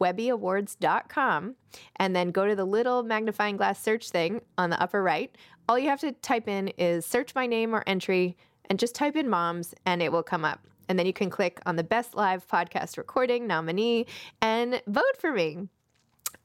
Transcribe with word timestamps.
webbyawards.com 0.00 1.56
and 1.96 2.16
then 2.16 2.30
go 2.30 2.46
to 2.46 2.56
the 2.56 2.64
little 2.64 3.02
magnifying 3.02 3.56
glass 3.56 3.82
search 3.82 4.10
thing 4.10 4.40
on 4.58 4.70
the 4.70 4.82
upper 4.82 5.02
right. 5.02 5.36
All 5.68 5.78
you 5.78 5.88
have 5.88 6.00
to 6.00 6.12
type 6.12 6.48
in 6.48 6.68
is 6.78 7.06
search 7.06 7.34
my 7.34 7.46
name 7.46 7.74
or 7.74 7.84
entry 7.86 8.36
and 8.68 8.78
just 8.78 8.94
type 8.94 9.16
in 9.16 9.28
moms 9.28 9.74
and 9.86 10.02
it 10.02 10.10
will 10.10 10.22
come 10.22 10.44
up. 10.44 10.60
And 10.88 10.98
then 10.98 11.06
you 11.06 11.12
can 11.12 11.30
click 11.30 11.60
on 11.64 11.76
the 11.76 11.84
best 11.84 12.14
live 12.14 12.46
podcast 12.46 12.98
recording 12.98 13.46
nominee 13.46 14.06
and 14.40 14.82
vote 14.86 15.16
for 15.18 15.32
me. 15.32 15.68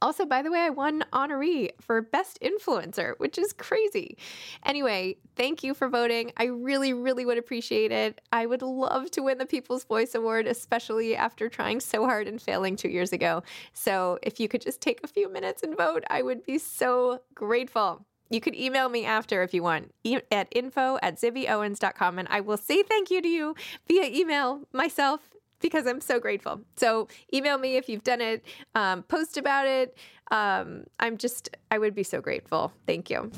Also, 0.02 0.26
by 0.26 0.44
the 0.44 0.52
way, 0.52 0.60
I 0.60 0.70
won 0.70 1.04
honoree 1.12 1.72
for 1.82 2.02
best 2.02 2.38
influencer, 2.42 3.14
which 3.18 3.40
is 3.40 3.52
crazy. 3.52 4.18
Anyway, 4.64 5.18
thank 5.36 5.64
you 5.64 5.74
for 5.74 5.90
voting. 5.90 6.32
I 6.38 6.46
really, 6.46 6.94
really 6.94 7.26
would 7.26 7.40
appreciate 7.40 7.92
it. 7.92 8.22
I 8.32 8.46
would 8.46 8.62
love 8.62 9.10
to 9.12 9.24
win 9.24 9.40
the 9.40 9.48
People's 9.48 9.86
Voice 9.86 10.14
Award, 10.14 10.46
especially 10.46 11.16
after 11.16 11.50
trying 11.50 11.80
so 11.80 12.06
hard 12.06 12.28
and 12.28 12.40
failing 12.40 12.76
two 12.76 12.90
years 12.90 13.12
ago. 13.12 13.42
So, 13.74 14.20
if 14.22 14.40
you 14.40 14.48
could 14.48 14.62
just 14.62 14.82
take 14.82 15.00
a 15.04 15.08
few 15.08 15.32
minutes 15.32 15.64
and 15.64 15.76
vote, 15.76 16.04
I 16.12 16.22
would 16.22 16.46
be 16.46 16.60
so 16.60 17.22
grateful. 17.34 18.06
You 18.30 18.42
could 18.42 18.56
email 18.56 18.90
me 18.90 19.06
after 19.06 19.42
if 19.44 19.54
you 19.54 19.64
want 19.64 19.94
e- 20.04 20.20
at 20.32 20.48
info 20.52 20.98
at 21.02 21.16
zibbyowens.com 21.20 22.20
and 22.20 22.28
I 22.30 22.42
will 22.42 22.58
say 22.58 22.84
thank 22.84 23.10
you 23.10 23.22
to 23.22 23.28
you 23.28 23.56
via 23.88 24.04
email 24.04 24.62
myself 24.74 25.22
because 25.60 25.88
I'm 25.88 26.02
so 26.02 26.20
grateful. 26.20 26.62
So 26.76 27.08
email 27.34 27.58
me 27.58 27.78
if 27.78 27.90
you've 27.90 28.04
done 28.04 28.22
it, 28.22 28.46
um, 28.76 29.04
post 29.04 29.38
about 29.38 29.68
it. 29.68 29.98
Um, 30.30 30.84
I'm 31.00 31.18
just, 31.18 31.50
I 31.72 31.78
would 31.78 31.96
be 31.96 32.04
so 32.04 32.22
grateful. 32.22 32.74
Thank 32.86 33.10
you. 33.10 33.32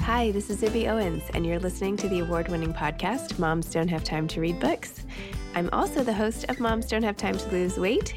Hi, 0.00 0.30
this 0.30 0.50
is 0.50 0.62
Zibby 0.62 0.88
Owens, 0.88 1.24
and 1.34 1.44
you're 1.44 1.58
listening 1.58 1.96
to 1.96 2.08
the 2.08 2.20
award 2.20 2.46
winning 2.48 2.72
podcast, 2.72 3.40
Moms 3.40 3.68
Don't 3.70 3.88
Have 3.88 4.04
Time 4.04 4.28
to 4.28 4.40
Read 4.40 4.60
Books. 4.60 5.04
I'm 5.56 5.68
also 5.72 6.04
the 6.04 6.12
host 6.12 6.44
of 6.48 6.60
Moms 6.60 6.86
Don't 6.86 7.02
Have 7.02 7.16
Time 7.16 7.36
to 7.36 7.48
Lose 7.48 7.76
Weight, 7.76 8.16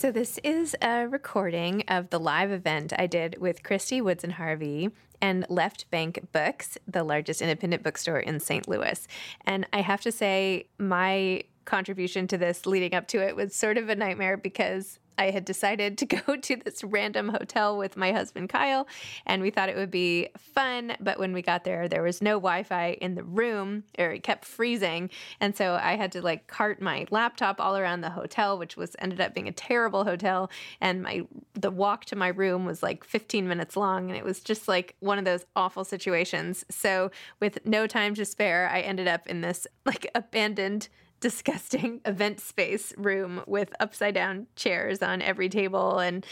So, 0.00 0.10
this 0.10 0.38
is 0.42 0.74
a 0.80 1.06
recording 1.06 1.84
of 1.86 2.08
the 2.08 2.18
live 2.18 2.50
event 2.50 2.94
I 2.98 3.06
did 3.06 3.36
with 3.36 3.62
Kristy 3.62 4.02
Woodson 4.02 4.30
Harvey 4.30 4.88
and 5.20 5.44
Left 5.50 5.90
Bank 5.90 6.28
Books, 6.32 6.78
the 6.88 7.04
largest 7.04 7.42
independent 7.42 7.82
bookstore 7.82 8.18
in 8.18 8.40
St. 8.40 8.66
Louis. 8.66 9.06
And 9.44 9.66
I 9.74 9.82
have 9.82 10.00
to 10.00 10.10
say, 10.10 10.68
my 10.78 11.42
contribution 11.66 12.26
to 12.28 12.38
this 12.38 12.64
leading 12.64 12.94
up 12.94 13.08
to 13.08 13.18
it 13.22 13.36
was 13.36 13.54
sort 13.54 13.76
of 13.76 13.90
a 13.90 13.94
nightmare 13.94 14.38
because 14.38 14.99
I 15.20 15.30
had 15.30 15.44
decided 15.44 15.98
to 15.98 16.06
go 16.06 16.36
to 16.36 16.56
this 16.56 16.82
random 16.82 17.28
hotel 17.28 17.76
with 17.76 17.96
my 17.96 18.10
husband 18.10 18.48
Kyle, 18.48 18.88
and 19.26 19.42
we 19.42 19.50
thought 19.50 19.68
it 19.68 19.76
would 19.76 19.90
be 19.90 20.30
fun. 20.38 20.96
But 20.98 21.18
when 21.18 21.34
we 21.34 21.42
got 21.42 21.64
there, 21.64 21.88
there 21.88 22.02
was 22.02 22.22
no 22.22 22.32
Wi 22.32 22.62
Fi 22.62 22.92
in 22.92 23.14
the 23.14 23.22
room, 23.22 23.84
or 23.98 24.12
it 24.12 24.22
kept 24.22 24.46
freezing. 24.46 25.10
And 25.38 25.54
so 25.54 25.78
I 25.80 25.96
had 25.96 26.10
to 26.12 26.22
like 26.22 26.46
cart 26.46 26.80
my 26.80 27.06
laptop 27.10 27.60
all 27.60 27.76
around 27.76 28.00
the 28.00 28.10
hotel, 28.10 28.58
which 28.58 28.76
was 28.76 28.96
ended 28.98 29.20
up 29.20 29.34
being 29.34 29.46
a 29.46 29.52
terrible 29.52 30.04
hotel. 30.04 30.50
And 30.80 31.02
my 31.02 31.26
the 31.52 31.70
walk 31.70 32.06
to 32.06 32.16
my 32.16 32.28
room 32.28 32.64
was 32.64 32.82
like 32.82 33.04
15 33.04 33.46
minutes 33.46 33.76
long, 33.76 34.08
and 34.08 34.16
it 34.16 34.24
was 34.24 34.40
just 34.40 34.68
like 34.68 34.96
one 35.00 35.18
of 35.18 35.26
those 35.26 35.44
awful 35.54 35.84
situations. 35.84 36.64
So 36.70 37.10
with 37.40 37.58
no 37.66 37.86
time 37.86 38.14
to 38.14 38.24
spare, 38.24 38.70
I 38.72 38.80
ended 38.80 39.06
up 39.06 39.26
in 39.26 39.42
this 39.42 39.66
like 39.84 40.10
abandoned 40.14 40.88
disgusting 41.20 42.00
event 42.06 42.40
space 42.40 42.92
room 42.96 43.42
with 43.46 43.72
upside 43.80 44.14
down 44.14 44.46
chairs 44.56 45.02
on 45.02 45.22
every 45.22 45.48
table 45.48 45.98
and 45.98 46.26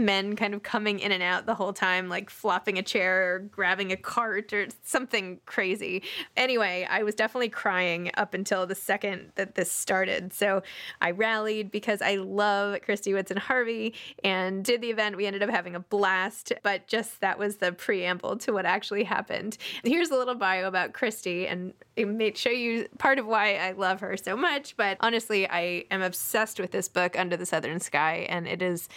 men 0.00 0.36
kind 0.36 0.54
of 0.54 0.62
coming 0.62 0.98
in 0.98 1.12
and 1.12 1.22
out 1.22 1.46
the 1.46 1.54
whole 1.54 1.72
time, 1.72 2.08
like 2.08 2.30
flopping 2.30 2.78
a 2.78 2.82
chair 2.82 3.34
or 3.34 3.38
grabbing 3.38 3.92
a 3.92 3.96
cart 3.96 4.52
or 4.52 4.66
something 4.82 5.40
crazy. 5.46 6.02
Anyway, 6.36 6.86
I 6.88 7.02
was 7.02 7.14
definitely 7.14 7.48
crying 7.50 8.10
up 8.16 8.34
until 8.34 8.66
the 8.66 8.74
second 8.74 9.32
that 9.36 9.54
this 9.54 9.70
started. 9.70 10.32
So 10.32 10.62
I 11.00 11.12
rallied 11.12 11.70
because 11.70 12.02
I 12.02 12.16
love 12.16 12.80
Kristy 12.80 13.12
Woodson 13.12 13.36
Harvey 13.36 13.94
and 14.24 14.64
did 14.64 14.80
the 14.80 14.90
event. 14.90 15.16
We 15.16 15.26
ended 15.26 15.42
up 15.42 15.50
having 15.50 15.74
a 15.74 15.80
blast, 15.80 16.52
but 16.62 16.86
just 16.86 17.20
that 17.20 17.38
was 17.38 17.56
the 17.56 17.72
preamble 17.72 18.36
to 18.38 18.52
what 18.52 18.66
actually 18.66 19.04
happened. 19.04 19.56
Here's 19.84 20.10
a 20.10 20.16
little 20.16 20.34
bio 20.34 20.66
about 20.66 20.92
Kristy, 20.92 21.50
and 21.50 21.74
it 21.96 22.08
may 22.08 22.32
show 22.34 22.50
you 22.50 22.88
part 22.98 23.18
of 23.18 23.26
why 23.26 23.56
I 23.56 23.72
love 23.72 24.00
her 24.00 24.16
so 24.16 24.36
much. 24.36 24.76
But 24.76 24.96
honestly, 25.00 25.48
I 25.48 25.84
am 25.90 26.02
obsessed 26.02 26.58
with 26.58 26.70
this 26.70 26.88
book, 26.88 27.18
Under 27.18 27.36
the 27.36 27.46
Southern 27.46 27.80
Sky, 27.80 28.26
and 28.28 28.46
it 28.48 28.62
is 28.62 28.88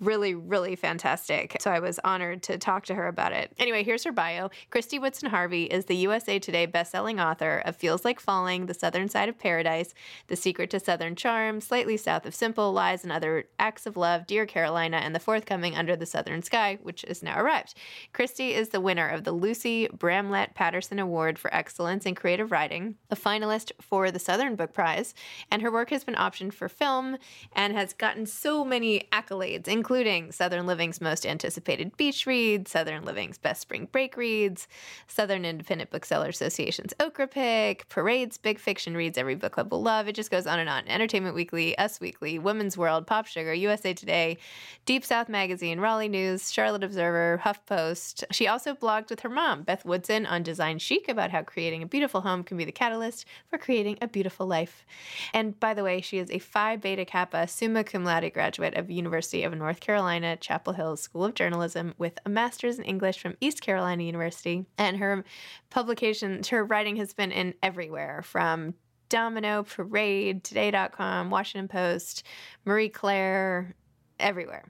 really, 0.00 0.34
really 0.34 0.76
fantastic. 0.76 1.56
So 1.60 1.70
I 1.70 1.80
was 1.80 1.98
honored 2.04 2.42
to 2.44 2.58
talk 2.58 2.86
to 2.86 2.94
her 2.94 3.08
about 3.08 3.32
it. 3.32 3.52
Anyway, 3.58 3.82
here's 3.82 4.04
her 4.04 4.12
bio. 4.12 4.50
Kristy 4.70 5.00
Woodson 5.00 5.30
Harvey 5.30 5.64
is 5.64 5.86
the 5.86 5.96
USA 5.96 6.38
Today 6.38 6.66
bestselling 6.66 7.22
author 7.24 7.62
of 7.64 7.76
Feels 7.76 8.04
Like 8.04 8.20
Falling, 8.20 8.66
The 8.66 8.74
Southern 8.74 9.08
Side 9.08 9.28
of 9.28 9.38
Paradise, 9.38 9.94
The 10.28 10.36
Secret 10.36 10.70
to 10.70 10.80
Southern 10.80 11.16
Charm, 11.16 11.60
Slightly 11.60 11.96
South 11.96 12.26
of 12.26 12.34
Simple, 12.34 12.72
Lies 12.72 13.02
and 13.02 13.12
Other 13.12 13.44
Acts 13.58 13.86
of 13.86 13.96
Love, 13.96 14.26
Dear 14.26 14.46
Carolina, 14.46 14.98
and 14.98 15.14
the 15.14 15.20
forthcoming 15.20 15.74
Under 15.74 15.96
the 15.96 16.06
Southern 16.06 16.42
Sky, 16.42 16.78
which 16.82 17.04
is 17.04 17.22
now 17.22 17.38
arrived. 17.40 17.74
Kristy 18.14 18.52
is 18.52 18.68
the 18.68 18.80
winner 18.80 19.08
of 19.08 19.24
the 19.24 19.32
Lucy 19.32 19.88
Bramlett 19.88 20.54
Patterson 20.54 20.98
Award 20.98 21.38
for 21.38 21.52
Excellence 21.52 22.06
in 22.06 22.14
Creative 22.14 22.52
Writing, 22.52 22.96
a 23.10 23.16
finalist 23.16 23.72
for 23.80 24.10
the 24.10 24.18
Southern 24.18 24.54
Book 24.54 24.72
Prize, 24.72 25.14
and 25.50 25.62
her 25.62 25.72
work 25.72 25.90
has 25.90 26.04
been 26.04 26.14
optioned 26.14 26.52
for 26.52 26.68
film 26.68 27.16
and 27.52 27.72
has 27.72 27.92
gotten 27.92 28.26
so 28.26 28.64
many 28.64 29.08
accolades, 29.12 29.66
including 29.66 29.87
including 29.88 30.30
Southern 30.30 30.66
Living's 30.66 31.00
most 31.00 31.24
anticipated 31.24 31.96
beach 31.96 32.26
read, 32.26 32.68
Southern 32.68 33.06
Living's 33.06 33.38
best 33.38 33.62
spring 33.62 33.88
break 33.90 34.18
reads, 34.18 34.68
Southern 35.06 35.46
Independent 35.46 35.88
Bookseller 35.88 36.28
Association's 36.28 36.92
Okra 37.00 37.26
Pick, 37.26 37.88
Parade's 37.88 38.36
Big 38.36 38.58
Fiction 38.58 38.94
Reads 38.94 39.16
Every 39.16 39.34
Book 39.34 39.52
Club 39.52 39.72
Will 39.72 39.80
Love. 39.80 40.06
It 40.06 40.14
just 40.14 40.30
goes 40.30 40.46
on 40.46 40.58
and 40.58 40.68
on. 40.68 40.86
Entertainment 40.88 41.34
Weekly, 41.34 41.76
Us 41.78 42.00
Weekly, 42.00 42.38
Women's 42.38 42.76
World, 42.76 43.06
Pop 43.06 43.26
Sugar, 43.26 43.54
USA 43.54 43.94
Today, 43.94 44.36
Deep 44.84 45.06
South 45.06 45.30
Magazine, 45.30 45.80
Raleigh 45.80 46.10
News, 46.10 46.52
Charlotte 46.52 46.84
Observer, 46.84 47.40
HuffPost. 47.42 48.24
She 48.30 48.46
also 48.46 48.74
blogged 48.74 49.08
with 49.08 49.20
her 49.20 49.30
mom, 49.30 49.62
Beth 49.62 49.86
Woodson, 49.86 50.26
on 50.26 50.42
Design 50.42 50.78
Chic 50.78 51.08
about 51.08 51.30
how 51.30 51.40
creating 51.40 51.82
a 51.82 51.86
beautiful 51.86 52.20
home 52.20 52.44
can 52.44 52.58
be 52.58 52.66
the 52.66 52.72
catalyst 52.72 53.24
for 53.48 53.56
creating 53.56 53.96
a 54.02 54.06
beautiful 54.06 54.46
life. 54.46 54.84
And 55.32 55.58
by 55.58 55.72
the 55.72 55.82
way, 55.82 56.02
she 56.02 56.18
is 56.18 56.30
a 56.30 56.40
Phi 56.40 56.76
Beta 56.76 57.06
Kappa 57.06 57.48
summa 57.48 57.84
cum 57.84 58.04
laude 58.04 58.30
graduate 58.34 58.74
of 58.74 58.90
University 58.90 59.44
of 59.44 59.56
North 59.56 59.77
North 59.78 59.86
Carolina 59.86 60.36
Chapel 60.36 60.72
Hill 60.72 60.96
School 60.96 61.24
of 61.24 61.34
Journalism 61.34 61.94
with 61.98 62.18
a 62.26 62.28
master's 62.28 62.80
in 62.80 62.84
English 62.84 63.20
from 63.20 63.36
East 63.40 63.60
Carolina 63.60 64.02
University. 64.02 64.66
And 64.76 64.96
her 64.96 65.24
publication, 65.70 66.42
her 66.50 66.64
writing 66.64 66.96
has 66.96 67.14
been 67.14 67.30
in 67.30 67.54
everywhere 67.62 68.22
from 68.24 68.74
Domino, 69.08 69.62
Parade, 69.62 70.42
Today.com, 70.42 71.30
Washington 71.30 71.68
Post, 71.68 72.24
Marie 72.64 72.88
Claire, 72.88 73.76
everywhere. 74.18 74.64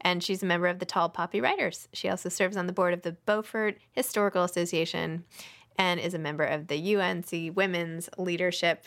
And 0.00 0.22
she's 0.22 0.44
a 0.44 0.46
member 0.46 0.68
of 0.68 0.78
the 0.78 0.86
Tall 0.86 1.08
Poppy 1.08 1.40
Writers. 1.40 1.88
She 1.92 2.08
also 2.08 2.28
serves 2.28 2.56
on 2.56 2.68
the 2.68 2.72
board 2.72 2.94
of 2.94 3.02
the 3.02 3.16
Beaufort 3.26 3.78
Historical 3.90 4.44
Association 4.44 5.24
and 5.76 5.98
is 5.98 6.14
a 6.14 6.20
member 6.20 6.44
of 6.44 6.68
the 6.68 6.96
UNC 6.96 7.56
Women's 7.56 8.08
Leadership 8.16 8.84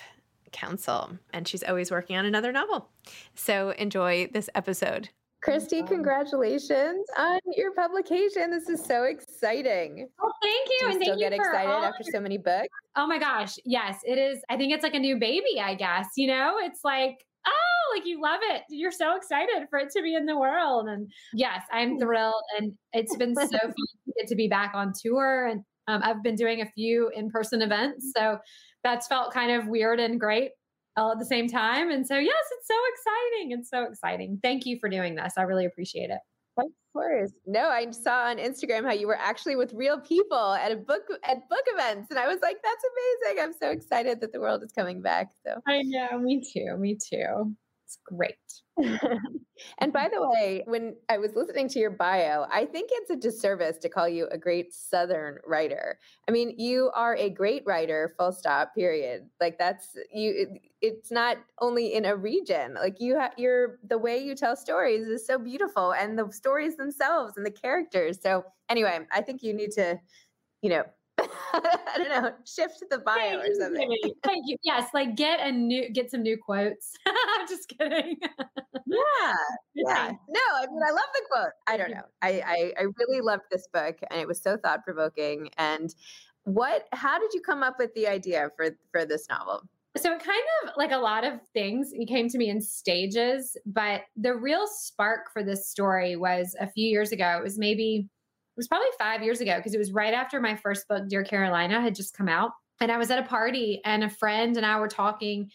Council. 0.53 1.19
And 1.33 1.45
she's 1.45 1.63
always 1.63 1.91
working 1.91 2.15
on 2.15 2.25
another 2.25 2.53
novel. 2.53 2.87
So 3.35 3.71
enjoy 3.71 4.29
this 4.31 4.49
episode. 4.55 5.09
Kristy, 5.45 5.85
congratulations 5.87 7.05
on 7.17 7.39
your 7.55 7.71
publication. 7.73 8.49
This 8.49 8.67
is 8.67 8.83
so 8.83 9.03
exciting. 9.03 10.09
Well, 10.19 10.33
thank 10.41 10.69
you. 10.69 10.79
Do 10.79 10.85
you 10.85 10.91
and 10.91 11.01
still 11.03 11.19
get 11.19 11.33
excited 11.33 11.69
after 11.69 12.03
so 12.03 12.19
many 12.19 12.37
books? 12.37 12.69
Oh 12.95 13.05
my 13.05 13.19
gosh. 13.19 13.55
Yes, 13.63 13.99
it 14.05 14.17
is. 14.17 14.41
I 14.49 14.57
think 14.57 14.73
it's 14.73 14.81
like 14.81 14.95
a 14.95 14.99
new 14.99 15.19
baby, 15.19 15.59
I 15.61 15.75
guess. 15.75 16.07
You 16.15 16.27
know, 16.27 16.55
it's 16.59 16.79
like, 16.83 17.23
oh, 17.45 17.95
like 17.95 18.07
you 18.07 18.19
love 18.21 18.39
it. 18.43 18.63
You're 18.69 18.91
so 18.91 19.15
excited 19.15 19.67
for 19.69 19.77
it 19.77 19.91
to 19.91 20.01
be 20.01 20.15
in 20.15 20.25
the 20.25 20.37
world. 20.37 20.87
And 20.87 21.11
yes, 21.33 21.61
I'm 21.71 21.99
thrilled. 21.99 22.43
And 22.57 22.73
it's 22.93 23.15
been 23.15 23.35
so 23.35 23.45
fun 23.47 23.51
to 23.71 24.13
get 24.17 24.27
to 24.29 24.35
be 24.35 24.47
back 24.47 24.71
on 24.73 24.93
tour. 24.99 25.45
And 25.45 25.61
um, 25.87 26.01
I've 26.03 26.23
been 26.23 26.35
doing 26.35 26.61
a 26.61 26.71
few 26.71 27.11
in 27.15 27.29
person 27.29 27.61
events. 27.61 28.11
So 28.17 28.39
that's 28.83 29.05
felt 29.07 29.31
kind 29.31 29.51
of 29.51 29.67
weird 29.67 29.99
and 29.99 30.19
great 30.19 30.51
all 30.97 31.11
at 31.11 31.19
the 31.19 31.25
same 31.25 31.47
time. 31.47 31.91
And 31.91 32.05
so, 32.05 32.17
yes, 32.17 32.43
it's 32.57 32.67
so 32.67 32.75
exciting. 32.93 33.51
It's 33.51 33.69
so 33.69 33.83
exciting. 33.83 34.39
Thank 34.41 34.65
you 34.65 34.77
for 34.79 34.89
doing 34.89 35.15
this. 35.15 35.33
I 35.37 35.43
really 35.43 35.65
appreciate 35.65 36.09
it. 36.09 36.19
Of 36.57 36.67
course. 36.93 37.33
No, 37.45 37.67
I 37.67 37.91
saw 37.91 38.27
on 38.27 38.37
Instagram 38.37 38.85
how 38.85 38.93
you 38.93 39.07
were 39.07 39.17
actually 39.17 39.57
with 39.57 39.73
real 39.73 39.99
people 39.99 40.53
at 40.53 40.71
a 40.71 40.77
book 40.77 41.01
at 41.23 41.49
book 41.49 41.63
events, 41.67 42.09
and 42.09 42.17
I 42.17 42.27
was 42.27 42.39
like, 42.41 42.55
"That's 42.63 42.83
amazing! 43.25 43.43
I'm 43.43 43.53
so 43.53 43.71
excited 43.71 44.21
that 44.21 44.31
the 44.31 44.39
world 44.39 44.63
is 44.63 44.71
coming 44.71 45.01
back." 45.01 45.31
So 45.45 45.61
I 45.67 45.81
know, 45.83 46.17
me 46.17 46.41
too, 46.41 46.77
me 46.77 46.97
too. 46.97 47.53
It's 47.85 47.99
great. 48.03 48.35
and 49.77 49.93
by 49.93 50.09
the 50.13 50.27
way, 50.33 50.63
when 50.65 50.95
I 51.07 51.19
was 51.19 51.35
listening 51.35 51.69
to 51.69 51.79
your 51.79 51.91
bio, 51.91 52.45
I 52.51 52.65
think 52.65 52.89
it's 52.91 53.11
a 53.11 53.15
disservice 53.15 53.77
to 53.77 53.89
call 53.89 54.09
you 54.09 54.27
a 54.31 54.39
great 54.39 54.73
Southern 54.73 55.37
writer. 55.45 55.99
I 56.27 56.31
mean, 56.31 56.55
you 56.57 56.89
are 56.95 57.15
a 57.15 57.29
great 57.29 57.61
writer, 57.65 58.13
full 58.17 58.31
stop, 58.31 58.73
period. 58.73 59.29
Like 59.39 59.59
that's 59.59 59.95
you. 60.11 60.57
It's 60.81 61.11
not 61.11 61.37
only 61.61 61.93
in 61.93 62.05
a 62.05 62.15
region. 62.15 62.73
Like 62.73 62.99
you, 62.99 63.17
have 63.19 63.33
your 63.37 63.77
the 63.87 63.99
way 63.99 64.17
you 64.17 64.33
tell 64.35 64.55
stories 64.55 65.07
is 65.07 65.25
so 65.27 65.37
beautiful, 65.37 65.93
and 65.93 66.17
the 66.17 66.31
stories 66.31 66.77
themselves 66.77 67.33
and 67.37 67.45
the 67.45 67.51
characters. 67.51 68.19
So 68.21 68.45
anyway, 68.67 68.99
I 69.11 69.21
think 69.21 69.43
you 69.43 69.53
need 69.53 69.71
to, 69.73 69.99
you 70.63 70.71
know, 70.71 70.83
I 71.53 71.97
don't 71.97 72.09
know, 72.09 72.31
shift 72.45 72.83
the 72.89 72.99
bio 72.99 73.39
or 73.39 73.47
something. 73.59 73.89
Thank 74.23 74.43
you. 74.47 74.57
Yes, 74.63 74.89
like 74.93 75.15
get 75.15 75.39
a 75.39 75.51
new 75.51 75.89
get 75.91 76.11
some 76.11 76.21
new 76.21 76.37
quotes. 76.37 76.93
I'm 77.05 77.47
just 77.47 77.69
kidding. 77.69 78.17
yeah. 78.21 79.33
Yeah. 79.77 80.11
No, 80.29 80.39
I 80.55 80.67
mean 80.67 80.81
I 80.87 80.91
love 80.91 81.09
the 81.13 81.21
quote. 81.29 81.51
I 81.67 81.77
don't 81.77 81.91
know. 81.91 82.03
I, 82.21 82.41
I 82.45 82.73
I 82.79 82.83
really 82.97 83.21
loved 83.21 83.43
this 83.51 83.67
book 83.71 83.97
and 84.09 84.19
it 84.19 84.27
was 84.27 84.41
so 84.41 84.57
thought 84.57 84.83
provoking. 84.83 85.49
And 85.57 85.93
what 86.43 86.87
how 86.93 87.19
did 87.19 87.33
you 87.33 87.41
come 87.41 87.61
up 87.61 87.75
with 87.77 87.93
the 87.93 88.07
idea 88.07 88.49
for 88.55 88.69
for 88.91 89.05
this 89.05 89.27
novel? 89.29 89.63
So 89.97 90.11
it 90.11 90.23
kind 90.23 90.43
of 90.63 90.71
like 90.75 90.91
a 90.91 90.97
lot 90.97 91.23
of 91.23 91.39
things, 91.53 91.91
it 91.93 92.07
came 92.07 92.27
to 92.27 92.37
me 92.37 92.49
in 92.49 92.59
stages, 92.59 93.55
but 93.65 94.01
the 94.17 94.35
real 94.35 94.67
spark 94.67 95.31
for 95.31 95.41
this 95.41 95.69
story 95.69 96.17
was 96.17 96.53
a 96.59 96.67
few 96.67 96.87
years 96.87 97.13
ago. 97.13 97.37
It 97.39 97.43
was 97.43 97.57
maybe 97.57 98.09
it 98.55 98.59
was 98.59 98.69
probably 98.69 98.87
five 98.97 99.21
years 99.21 99.41
ago 99.41 99.57
because 99.57 99.73
it 99.73 99.77
was 99.77 99.91
right 99.91 100.13
after 100.13 100.39
my 100.39 100.55
first 100.55 100.87
book, 100.87 101.09
Dear 101.09 101.25
Carolina, 101.25 101.81
had 101.81 101.93
just 101.93 102.15
come 102.15 102.29
out. 102.29 102.51
And 102.79 102.89
I 102.89 102.97
was 102.97 103.11
at 103.11 103.19
a 103.19 103.27
party 103.27 103.81
and 103.83 104.01
a 104.01 104.09
friend 104.09 104.55
and 104.55 104.65
I 104.65 104.79
were 104.79 104.87
talking. 104.87 105.49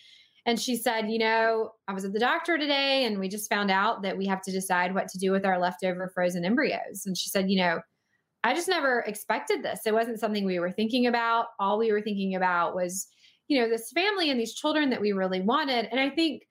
And 0.45 0.61
she 0.61 0.76
said, 0.76 1.11
You 1.11 1.19
know, 1.19 1.71
I 1.88 1.95
was 1.95 2.04
at 2.04 2.12
the 2.12 2.19
doctor 2.19 2.59
today 2.59 3.04
and 3.07 3.19
we 3.19 3.30
just 3.30 3.49
found 3.49 3.71
out 3.71 4.02
that 4.02 4.19
we 4.19 4.26
have 4.26 4.42
to 4.42 4.52
decide 4.52 4.95
what 4.95 5.09
to 5.09 5.19
do 5.19 5.33
with 5.33 5.47
our 5.47 5.59
leftover 5.59 6.11
frozen 6.14 6.45
embryos. 6.45 7.04
And 7.07 7.16
she 7.16 7.30
said, 7.30 7.50
You 7.50 7.57
know, 7.59 7.80
I 8.45 8.54
just 8.54 8.69
never 8.69 9.00
expected 9.00 9.62
this. 9.62 9.80
It 9.87 9.95
wasn't 9.95 10.21
something 10.21 10.45
we 10.45 10.59
were 10.59 10.73
thinking 10.73 11.07
about. 11.07 11.47
All 11.59 11.78
we 11.78 11.92
were 11.92 12.02
thinking 12.02 12.35
about 12.35 12.75
was, 12.75 13.07
you 13.49 13.59
know, 13.59 13.69
this 13.69 13.90
family 13.92 14.30
and 14.30 14.38
these 14.38 14.54
children 14.54 14.90
that 14.90 15.00
we 15.00 15.12
really 15.12 15.40
wanted. 15.40 15.88
And 15.90 16.00
I 16.00 16.11
think 16.11 16.42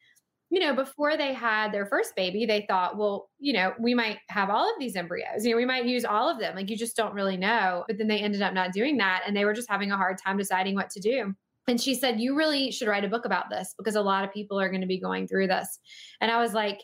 you 0.50 0.60
know, 0.60 0.74
before 0.74 1.16
they 1.16 1.34
had 1.34 1.72
their 1.72 1.86
first 1.86 2.16
baby, 2.16 2.46
they 2.46 2.66
thought, 2.68 2.98
well, 2.98 3.30
you 3.38 3.54
know, 3.54 3.74
we 3.80 3.94
might 3.94 4.18
have 4.30 4.50
all 4.50 4.66
of 4.66 4.80
these 4.80 4.96
embryos. 4.96 5.46
You 5.46 5.52
know, 5.52 5.58
we 5.58 5.66
might 5.66 5.86
use 5.86 6.04
all 6.04 6.28
of 6.28 6.40
them. 6.40 6.56
Like 6.56 6.70
you 6.70 6.78
just 6.78 6.96
don't 6.96 7.14
really 7.14 7.38
know. 7.38 7.86
But 7.88 7.98
then 7.98 8.08
they 8.08 8.20
ended 8.20 8.42
up 8.42 8.54
not 8.54 8.74
doing 8.74 8.98
that. 8.98 9.24
And 9.28 9.36
they 9.36 9.46
were 9.46 9.54
just 9.54 9.70
having 9.70 9.92
a 9.92 9.98
hard 9.98 10.18
time 10.18 10.38
deciding 10.38 10.76
what 10.76 10.90
to 10.92 11.00
do. 11.00 11.36
And 11.68 11.80
she 11.80 11.94
said, 11.94 12.20
You 12.20 12.36
really 12.36 12.72
should 12.72 12.88
write 12.88 13.06
a 13.06 13.10
book 13.10 13.26
about 13.26 13.52
this 13.52 13.76
because 13.78 13.96
a 13.96 14.02
lot 14.02 14.24
of 14.24 14.34
people 14.34 14.60
are 14.60 14.70
going 14.70 14.82
to 14.82 14.88
be 14.88 15.00
going 15.00 15.28
through 15.28 15.48
this. 15.48 15.80
And 16.20 16.32
I 16.32 16.42
was 16.42 16.54
like, 16.54 16.80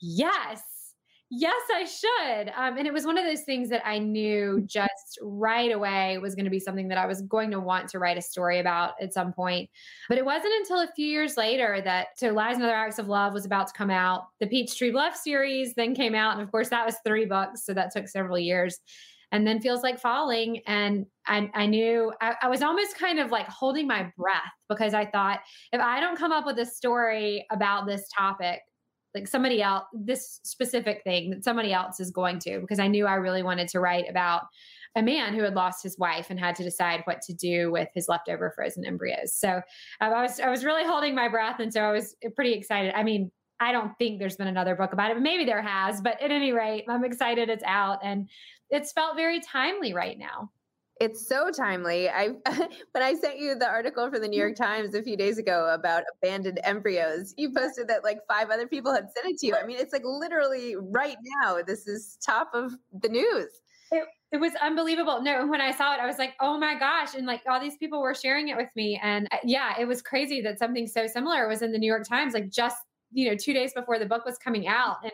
Yes 0.00 0.73
yes, 1.36 1.60
I 1.74 1.84
should. 1.84 2.52
Um, 2.56 2.78
and 2.78 2.86
it 2.86 2.92
was 2.92 3.04
one 3.04 3.18
of 3.18 3.24
those 3.24 3.42
things 3.42 3.68
that 3.70 3.86
I 3.86 3.98
knew 3.98 4.62
just 4.66 5.18
right 5.20 5.72
away 5.72 6.18
was 6.18 6.34
going 6.34 6.44
to 6.44 6.50
be 6.50 6.60
something 6.60 6.88
that 6.88 6.98
I 6.98 7.06
was 7.06 7.22
going 7.22 7.50
to 7.50 7.60
want 7.60 7.88
to 7.90 7.98
write 7.98 8.16
a 8.16 8.22
story 8.22 8.60
about 8.60 8.92
at 9.00 9.12
some 9.12 9.32
point. 9.32 9.68
But 10.08 10.18
it 10.18 10.24
wasn't 10.24 10.54
until 10.54 10.80
a 10.80 10.88
few 10.94 11.06
years 11.06 11.36
later 11.36 11.80
that 11.82 12.08
So 12.16 12.30
Lies 12.30 12.56
and 12.56 12.64
Other 12.64 12.74
Acts 12.74 12.98
of 12.98 13.08
Love 13.08 13.32
was 13.32 13.44
about 13.44 13.66
to 13.68 13.72
come 13.72 13.90
out. 13.90 14.26
The 14.40 14.46
Peachtree 14.46 14.92
Bluff 14.92 15.16
series 15.16 15.74
then 15.74 15.94
came 15.94 16.14
out. 16.14 16.34
And 16.34 16.42
of 16.42 16.50
course, 16.50 16.68
that 16.68 16.86
was 16.86 16.96
three 17.04 17.26
books. 17.26 17.64
So 17.64 17.74
that 17.74 17.92
took 17.92 18.08
several 18.08 18.38
years. 18.38 18.78
And 19.32 19.44
then 19.44 19.60
Feels 19.60 19.82
Like 19.82 19.98
Falling. 19.98 20.60
And 20.66 21.06
I, 21.26 21.50
I 21.54 21.66
knew 21.66 22.12
I, 22.20 22.34
I 22.42 22.48
was 22.48 22.62
almost 22.62 22.96
kind 22.96 23.18
of 23.18 23.32
like 23.32 23.48
holding 23.48 23.88
my 23.88 24.12
breath 24.16 24.42
because 24.68 24.94
I 24.94 25.06
thought 25.06 25.40
if 25.72 25.80
I 25.80 25.98
don't 25.98 26.16
come 26.16 26.30
up 26.32 26.46
with 26.46 26.58
a 26.60 26.66
story 26.66 27.44
about 27.50 27.86
this 27.86 28.06
topic, 28.16 28.60
like 29.14 29.28
somebody 29.28 29.62
else, 29.62 29.84
this 29.92 30.40
specific 30.42 31.02
thing 31.04 31.30
that 31.30 31.44
somebody 31.44 31.72
else 31.72 32.00
is 32.00 32.10
going 32.10 32.38
to, 32.40 32.60
because 32.60 32.78
I 32.78 32.88
knew 32.88 33.06
I 33.06 33.14
really 33.14 33.42
wanted 33.42 33.68
to 33.68 33.80
write 33.80 34.08
about 34.08 34.42
a 34.96 35.02
man 35.02 35.34
who 35.34 35.42
had 35.42 35.54
lost 35.54 35.82
his 35.82 35.98
wife 35.98 36.30
and 36.30 36.38
had 36.38 36.54
to 36.56 36.62
decide 36.62 37.02
what 37.04 37.20
to 37.22 37.34
do 37.34 37.72
with 37.72 37.88
his 37.94 38.08
leftover 38.08 38.52
frozen 38.54 38.84
embryos. 38.84 39.32
So 39.32 39.48
um, 40.00 40.12
I 40.12 40.22
was 40.22 40.38
I 40.40 40.50
was 40.50 40.64
really 40.64 40.84
holding 40.84 41.14
my 41.14 41.28
breath, 41.28 41.60
and 41.60 41.72
so 41.72 41.80
I 41.80 41.92
was 41.92 42.14
pretty 42.36 42.52
excited. 42.52 42.94
I 42.94 43.02
mean, 43.02 43.30
I 43.60 43.72
don't 43.72 43.92
think 43.98 44.18
there's 44.18 44.36
been 44.36 44.46
another 44.46 44.74
book 44.74 44.92
about 44.92 45.10
it, 45.10 45.14
but 45.14 45.22
maybe 45.22 45.44
there 45.44 45.62
has. 45.62 46.00
But 46.00 46.20
at 46.20 46.30
any 46.30 46.52
rate, 46.52 46.84
I'm 46.88 47.04
excited 47.04 47.48
it's 47.48 47.64
out, 47.66 47.98
and 48.02 48.28
it's 48.70 48.92
felt 48.92 49.16
very 49.16 49.40
timely 49.40 49.94
right 49.94 50.18
now. 50.18 50.50
It's 51.00 51.26
so 51.28 51.50
timely. 51.50 52.08
I 52.08 52.28
when 52.92 53.02
I 53.02 53.14
sent 53.14 53.38
you 53.38 53.56
the 53.56 53.68
article 53.68 54.08
for 54.10 54.18
the 54.18 54.28
New 54.28 54.38
York 54.38 54.54
Times 54.54 54.94
a 54.94 55.02
few 55.02 55.16
days 55.16 55.38
ago 55.38 55.72
about 55.74 56.04
abandoned 56.16 56.60
embryos, 56.62 57.34
you 57.36 57.52
posted 57.52 57.88
that 57.88 58.04
like 58.04 58.18
five 58.28 58.50
other 58.50 58.68
people 58.68 58.92
had 58.92 59.06
sent 59.14 59.34
it 59.34 59.38
to 59.38 59.46
you. 59.48 59.56
I 59.56 59.66
mean, 59.66 59.76
it's 59.78 59.92
like 59.92 60.04
literally 60.04 60.76
right 60.76 61.16
now. 61.42 61.58
This 61.66 61.88
is 61.88 62.16
top 62.24 62.50
of 62.54 62.72
the 63.02 63.08
news. 63.08 63.48
It, 63.90 64.04
it 64.32 64.38
was 64.38 64.52
unbelievable. 64.62 65.20
No, 65.22 65.46
when 65.46 65.60
I 65.60 65.72
saw 65.72 65.94
it, 65.94 66.00
I 66.00 66.06
was 66.06 66.18
like, 66.18 66.34
oh 66.40 66.58
my 66.58 66.78
gosh. 66.78 67.14
And 67.14 67.26
like 67.26 67.42
all 67.48 67.60
these 67.60 67.76
people 67.76 68.00
were 68.00 68.14
sharing 68.14 68.48
it 68.48 68.56
with 68.56 68.70
me. 68.74 68.98
And 69.02 69.28
uh, 69.32 69.38
yeah, 69.44 69.74
it 69.78 69.86
was 69.86 70.00
crazy 70.00 70.40
that 70.42 70.58
something 70.58 70.86
so 70.86 71.06
similar 71.06 71.48
was 71.48 71.62
in 71.62 71.72
the 71.72 71.78
New 71.78 71.86
York 71.86 72.06
Times, 72.08 72.34
like 72.34 72.50
just, 72.50 72.76
you 73.12 73.28
know, 73.30 73.36
two 73.36 73.52
days 73.52 73.72
before 73.72 73.98
the 73.98 74.06
book 74.06 74.24
was 74.24 74.38
coming 74.38 74.66
out. 74.66 74.96
And 75.02 75.12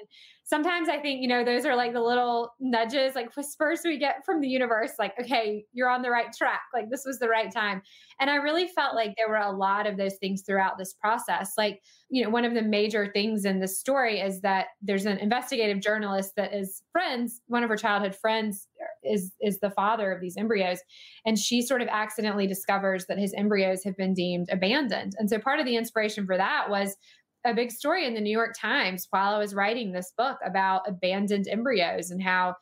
sometimes 0.51 0.89
I 0.89 0.99
think, 0.99 1.23
you 1.23 1.29
know, 1.29 1.45
those 1.45 1.65
are 1.65 1.77
like 1.77 1.93
the 1.93 2.03
little 2.03 2.53
nudges, 2.59 3.15
like 3.15 3.35
whispers 3.37 3.83
we 3.85 3.99
get 3.99 4.27
from 4.27 4.41
the 4.41 4.49
universe, 4.49 4.91
like, 4.99 5.15
okay, 5.21 5.65
you're 5.73 5.89
on 5.89 6.03
the 6.03 6.11
right 6.11 6.33
track. 6.37 6.63
Like 6.75 6.91
this 6.91 7.05
was 7.07 7.21
the 7.21 7.29
right 7.29 7.53
time. 7.53 7.83
And 8.19 8.29
I 8.29 8.35
really 8.35 8.67
felt 8.67 8.97
like 8.97 9.15
there 9.17 9.29
were 9.29 9.37
a 9.37 9.53
lot 9.53 9.87
of 9.87 9.97
those 9.97 10.17
things 10.17 10.43
throughout 10.43 10.77
this 10.77 10.93
process. 10.93 11.53
Like, 11.57 11.81
you 12.09 12.25
know, 12.25 12.31
one 12.31 12.45
of 12.45 12.55
the 12.55 12.63
major 12.63 13.13
things 13.13 13.45
in 13.45 13.61
this 13.61 13.79
story 13.79 14.19
is 14.19 14.41
that 14.41 14.67
there's 14.83 15.07
an 15.07 15.19
investigative 15.19 15.81
journalist 15.81 16.33
that 16.37 16.53
is 16.53 16.83
friends, 16.91 17.41
one 17.47 17.63
of 17.63 17.71
her 17.71 17.77
childhood 17.77 18.17
friends 18.17 18.67
uh, 18.83 18.87
is 19.03 19.33
is 19.41 19.61
the 19.61 19.71
father 19.71 20.13
of 20.13 20.21
these 20.21 20.37
embryos 20.37 20.81
and 21.25 21.39
she 21.39 21.63
sort 21.63 21.81
of 21.81 21.89
accidentally 21.89 22.47
discovers 22.47 23.07
that 23.07 23.19
his 23.19 23.33
embryos 23.35 23.83
have 23.83 23.97
been 23.97 24.13
deemed 24.13 24.47
abandoned 24.51 25.15
and 25.19 25.31
so 25.31 25.39
part 25.39 25.59
of 25.59 25.65
the 25.65 25.77
inspiration 25.77 26.27
for 26.27 26.37
that 26.37 26.69
was 26.69 26.97
a 27.45 27.55
big 27.55 27.71
story 27.71 28.07
in 28.07 28.15
the 28.15 28.21
New 28.21 28.31
York 28.31 28.55
Times 28.59 29.07
while 29.11 29.35
I 29.35 29.39
was 29.39 29.55
writing 29.55 29.93
this 29.93 30.13
book 30.17 30.39
about 30.45 30.83
abandoned 30.87 31.49
embryos 31.49 32.11
and 32.11 32.23
how 32.23 32.55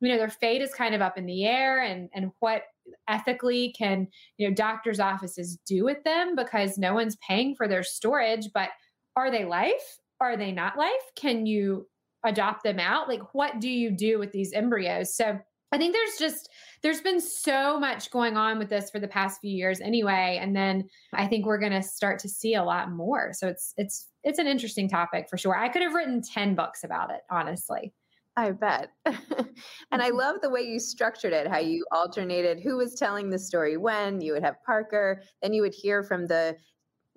you 0.00 0.08
know 0.08 0.16
their 0.16 0.30
fate 0.30 0.62
is 0.62 0.72
kind 0.72 0.94
of 0.94 1.02
up 1.02 1.18
in 1.18 1.26
the 1.26 1.44
air 1.44 1.82
and 1.82 2.08
and 2.14 2.30
what 2.40 2.62
ethically 3.08 3.74
can 3.76 4.08
you 4.38 4.48
know 4.48 4.54
doctors 4.54 4.98
offices 5.00 5.58
do 5.66 5.84
with 5.84 6.02
them 6.04 6.34
because 6.34 6.78
no 6.78 6.94
one's 6.94 7.16
paying 7.26 7.54
for 7.54 7.68
their 7.68 7.82
storage 7.82 8.48
but 8.54 8.70
are 9.16 9.30
they 9.30 9.44
life? 9.44 9.98
Are 10.20 10.36
they 10.36 10.52
not 10.52 10.78
life? 10.78 10.90
Can 11.16 11.46
you 11.46 11.86
adopt 12.24 12.62
them 12.62 12.78
out? 12.78 13.08
Like 13.08 13.34
what 13.34 13.60
do 13.60 13.68
you 13.68 13.90
do 13.90 14.18
with 14.18 14.32
these 14.32 14.52
embryos? 14.52 15.14
So 15.14 15.38
I 15.72 15.78
think 15.78 15.94
there's 15.94 16.18
just 16.18 16.48
there's 16.82 17.00
been 17.00 17.20
so 17.20 17.78
much 17.78 18.10
going 18.10 18.36
on 18.36 18.58
with 18.58 18.68
this 18.68 18.90
for 18.90 18.98
the 18.98 19.08
past 19.08 19.40
few 19.40 19.50
years 19.50 19.80
anyway 19.80 20.38
and 20.40 20.54
then 20.54 20.88
I 21.14 21.26
think 21.26 21.46
we're 21.46 21.58
going 21.58 21.72
to 21.72 21.82
start 21.82 22.18
to 22.20 22.28
see 22.28 22.54
a 22.54 22.64
lot 22.64 22.90
more. 22.90 23.32
So 23.32 23.48
it's 23.48 23.74
it's 23.76 24.08
it's 24.24 24.38
an 24.38 24.46
interesting 24.46 24.88
topic 24.88 25.28
for 25.28 25.36
sure. 25.36 25.56
I 25.56 25.68
could 25.68 25.82
have 25.82 25.94
written 25.94 26.22
10 26.22 26.54
books 26.54 26.84
about 26.84 27.10
it, 27.10 27.20
honestly. 27.30 27.92
I 28.36 28.52
bet. 28.52 28.90
and 29.04 30.02
I 30.02 30.08
love 30.10 30.36
the 30.40 30.50
way 30.50 30.62
you 30.62 30.78
structured 30.78 31.32
it, 31.32 31.46
how 31.46 31.58
you 31.58 31.84
alternated 31.92 32.60
who 32.60 32.76
was 32.76 32.94
telling 32.94 33.30
the 33.30 33.38
story 33.38 33.76
when. 33.76 34.20
You 34.20 34.34
would 34.34 34.42
have 34.42 34.62
Parker, 34.64 35.22
then 35.42 35.52
you 35.52 35.62
would 35.62 35.74
hear 35.74 36.02
from 36.02 36.26
the 36.26 36.56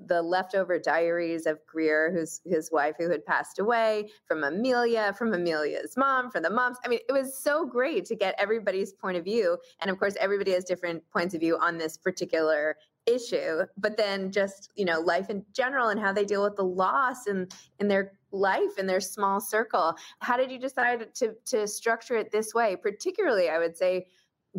the 0.07 0.22
leftover 0.22 0.79
diaries 0.79 1.45
of 1.45 1.60
Greer, 1.65 2.12
who's 2.12 2.41
his 2.45 2.72
wife 2.72 2.95
who 2.98 3.10
had 3.10 3.25
passed 3.25 3.60
away, 3.60 4.10
from 4.25 4.43
Amelia, 4.43 5.13
from 5.17 5.33
Amelia's 5.33 5.95
mom, 5.98 6.29
from 6.31 6.43
the 6.43 6.50
moms. 6.50 6.77
I 6.86 6.88
mean, 6.88 7.00
it 7.07 7.12
was 7.12 7.38
so 7.38 7.65
great 7.65 8.05
to 8.05 8.15
get 8.15 8.36
everybody's 8.38 8.93
point 8.93 9.17
of 9.17 9.24
view. 9.24 9.57
And 9.81 9.89
of 9.89 9.98
course, 10.00 10.15
everybody 10.19 10.51
has 10.51 10.63
different 10.63 11.03
points 11.12 11.33
of 11.33 11.41
view 11.41 11.57
on 11.57 11.77
this 11.77 11.98
particular 11.98 12.77
issue, 13.05 13.63
but 13.77 13.98
then 13.98 14.31
just, 14.31 14.72
you 14.75 14.86
know, 14.86 15.00
life 15.00 15.29
in 15.29 15.43
general 15.53 15.89
and 15.89 16.00
how 16.00 16.13
they 16.13 16.25
deal 16.25 16.43
with 16.43 16.55
the 16.55 16.63
loss 16.63 17.27
and 17.27 17.53
in 17.79 17.88
their 17.88 18.13
life 18.31 18.77
in 18.77 18.88
their 18.88 19.00
small 19.00 19.39
circle. 19.39 19.95
How 20.19 20.38
did 20.38 20.51
you 20.51 20.60
decide 20.60 21.13
to 21.15 21.36
to 21.45 21.67
structure 21.67 22.15
it 22.15 22.31
this 22.31 22.53
way? 22.53 22.75
Particularly, 22.75 23.50
I 23.50 23.60
would 23.60 23.77
say 23.77 24.07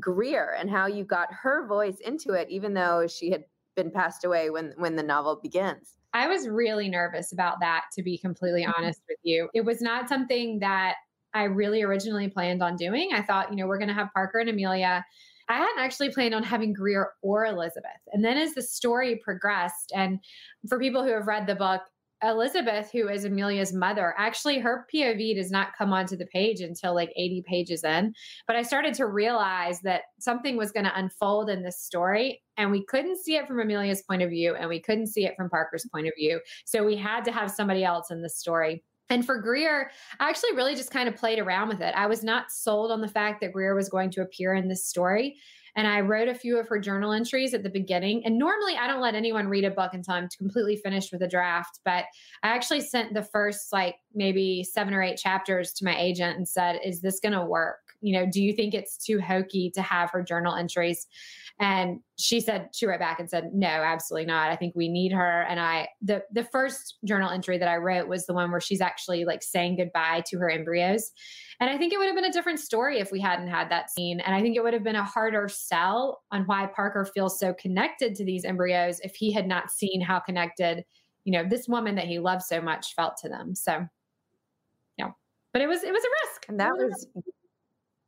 Greer 0.01 0.55
and 0.59 0.71
how 0.71 0.87
you 0.87 1.05
got 1.05 1.33
her 1.33 1.67
voice 1.67 1.99
into 2.01 2.33
it, 2.33 2.49
even 2.51 2.75
though 2.75 3.07
she 3.07 3.31
had 3.31 3.45
been 3.75 3.91
passed 3.91 4.25
away 4.25 4.51
when 4.51 4.73
when 4.77 4.97
the 4.97 5.03
novel 5.03 5.39
begins. 5.43 5.97
I 6.13 6.29
was 6.29 6.49
really 6.49 6.89
nervous 6.89 7.33
about 7.33 7.61
that 7.61 7.87
to 7.95 8.03
be 8.03 8.19
completely 8.19 8.63
mm-hmm. 8.63 8.73
honest 8.77 9.03
with 9.09 9.19
you. 9.23 9.49
It 9.53 9.65
was 9.65 9.83
not 9.83 10.09
something 10.09 10.61
that 10.61 10.95
I 11.35 11.45
really 11.45 11.83
originally 11.83 12.29
planned 12.29 12.63
on 12.63 12.77
doing. 12.77 13.11
I 13.13 13.23
thought, 13.23 13.51
you 13.51 13.57
know, 13.57 13.67
we're 13.67 13.79
going 13.79 13.89
to 13.89 13.95
have 13.95 14.13
Parker 14.15 14.39
and 14.39 14.49
Amelia. 14.49 15.05
I 15.49 15.55
hadn't 15.55 15.81
actually 15.81 16.11
planned 16.11 16.35
on 16.35 16.45
having 16.45 16.73
Greer 16.73 17.11
or 17.21 17.45
Elizabeth. 17.45 17.91
And 18.13 18.25
then 18.25 18.39
as 18.39 18.55
the 18.55 18.63
story 18.63 19.17
progressed, 19.17 19.93
and 19.95 20.21
for 20.69 20.79
people 20.79 21.03
who 21.03 21.11
have 21.11 21.27
read 21.27 21.47
the 21.47 21.57
book, 21.57 21.83
Elizabeth, 22.25 22.91
who 22.91 23.09
is 23.09 23.25
Amelia's 23.25 23.73
mother, 23.73 24.15
actually 24.17 24.59
her 24.59 24.87
POV 24.93 25.37
does 25.37 25.51
not 25.51 25.77
come 25.77 25.93
onto 25.93 26.17
the 26.17 26.27
page 26.27 26.61
until 26.61 26.95
like 26.95 27.13
80 27.17 27.45
pages 27.47 27.85
in. 27.85 28.15
But 28.47 28.57
I 28.57 28.63
started 28.63 28.95
to 28.95 29.07
realize 29.07 29.81
that 29.81 30.03
something 30.19 30.57
was 30.57 30.73
going 30.73 30.85
to 30.85 30.99
unfold 30.99 31.51
in 31.51 31.63
this 31.63 31.81
story, 31.81 32.43
and 32.57 32.71
we 32.71 32.85
couldn't 32.87 33.19
see 33.19 33.37
it 33.37 33.47
from 33.47 33.61
Amelia's 33.61 34.03
point 34.03 34.23
of 34.23 34.31
view, 34.31 34.55
and 34.55 34.69
we 34.69 34.81
couldn't 34.81 35.09
see 35.09 35.25
it 35.27 35.35
from 35.37 35.51
Parker's 35.51 35.87
point 35.93 36.07
of 36.07 36.13
view. 36.19 36.41
So 36.65 36.85
we 36.85 36.97
had 36.97 37.25
to 37.25 37.33
have 37.33 37.51
somebody 37.51 37.85
else 37.85 38.11
in 38.11 38.23
the 38.23 38.31
story. 38.31 38.83
And 39.11 39.25
for 39.25 39.39
Greer, 39.39 39.91
I 40.19 40.31
actually 40.31 40.55
really 40.55 40.75
just 40.75 40.91
kind 40.91 41.09
of 41.09 41.17
played 41.17 41.39
around 41.39 41.69
with 41.69 41.83
it. 41.83 41.95
I 41.95 42.07
was 42.07 42.25
not 42.25 42.51
sold 42.51 42.91
on 42.91 43.01
the 43.01 43.09
fact 43.09 43.41
that 43.43 43.53
Greer 43.53 43.75
was 43.75 43.89
going 43.89 44.11
to 44.13 44.23
appear 44.23 44.55
in 44.55 44.69
this 44.69 44.87
story. 44.87 45.37
And 45.77 45.87
I 45.87 46.01
wrote 46.01 46.29
a 46.29 46.35
few 46.35 46.59
of 46.59 46.69
her 46.69 46.79
journal 46.79 47.13
entries 47.13 47.55
at 47.55 47.63
the 47.63 47.71
beginning. 47.71 48.25
And 48.25 48.39
normally 48.39 48.77
I 48.77 48.87
don't 48.87 49.01
let 49.01 49.15
anyone 49.15 49.49
read 49.49 49.65
a 49.65 49.71
book 49.71 49.93
until 49.93 50.15
I'm 50.15 50.29
completely 50.37 50.77
finished 50.77 51.13
with 51.13 51.23
a 51.23 51.29
draft. 51.29 51.81
But 51.85 52.05
I 52.43 52.49
actually 52.49 52.81
sent 52.81 53.15
the 53.15 53.23
first, 53.23 53.73
like, 53.73 53.97
maybe 54.15 54.65
seven 54.65 54.95
or 54.95 55.03
eight 55.03 55.17
chapters 55.17 55.73
to 55.75 55.85
my 55.85 55.99
agent 55.99 56.37
and 56.37 56.49
said, 56.49 56.81
Is 56.85 57.01
this 57.01 57.21
going 57.21 57.33
to 57.33 57.45
work? 57.45 57.81
You 58.01 58.19
know, 58.19 58.27
do 58.31 58.43
you 58.43 58.53
think 58.53 58.75
it's 58.75 58.99
too 58.99 59.21
hokey 59.21 59.71
to 59.75 59.83
have 59.83 60.11
her 60.11 60.23
journal 60.23 60.55
entries? 60.55 61.07
And 61.61 62.01
she 62.19 62.41
said, 62.41 62.71
she 62.75 62.85
wrote 62.85 62.99
back 62.99 63.21
and 63.21 63.31
said, 63.31 63.51
no, 63.55 63.69
absolutely 63.69 64.27
not. 64.27 64.51
I 64.51 64.57
think 64.57 64.75
we 64.75 64.89
need 64.89 65.13
her. 65.13 65.43
And 65.43 65.61
I, 65.61 65.89
the, 66.03 66.25
the 66.33 66.43
first 66.43 66.97
journal 67.05 67.31
entry 67.31 67.59
that 67.59 67.69
I 67.69 67.77
wrote 67.77 68.09
was 68.09 68.27
the 68.27 68.35
one 68.35 68.51
where 68.51 68.61
she's 68.61 68.81
actually 68.81 69.25
like 69.25 69.41
saying 69.41 69.77
goodbye 69.77 70.25
to 70.27 70.39
her 70.39 70.51
embryos. 70.51 71.13
And 71.61 71.71
I 71.71 71.79
think 71.79 71.93
it 71.93 71.99
would 71.99 72.07
have 72.07 72.17
been 72.17 72.25
a 72.25 72.33
different 72.33 72.59
story 72.59 72.99
if 72.99 73.13
we 73.13 73.21
hadn't 73.21 73.47
had 73.47 73.71
that 73.71 73.89
scene. 73.91 74.19
And 74.19 74.35
I 74.35 74.43
think 74.43 74.57
it 74.57 74.65
would 74.65 74.75
have 74.75 74.83
been 74.83 74.97
a 74.97 75.05
harder 75.05 75.49
sell 75.49 76.23
on 76.33 76.43
why 76.43 76.69
Parker 76.75 77.05
feels 77.05 77.39
so 77.39 77.55
connected 77.55 78.17
to 78.17 78.25
these 78.25 78.45
embryos 78.45 78.99
if 79.05 79.15
he 79.15 79.33
had 79.33 79.47
not 79.47 79.71
seen 79.71 80.01
how 80.01 80.19
connected, 80.19 80.85
you 81.23 81.33
know, 81.33 81.49
this 81.49 81.69
woman 81.69 81.95
that 81.95 82.07
he 82.07 82.19
loves 82.19 82.49
so 82.49 82.61
much 82.61 82.95
felt 82.97 83.17
to 83.23 83.29
them. 83.29 83.55
So, 83.55 83.87
yeah, 84.99 85.11
but 85.53 85.63
it 85.63 85.69
was, 85.69 85.85
it 85.85 85.93
was 85.93 86.03
a 86.03 86.27
risk. 86.27 86.47
And 86.49 86.59
that 86.59 86.73
was 86.73 87.07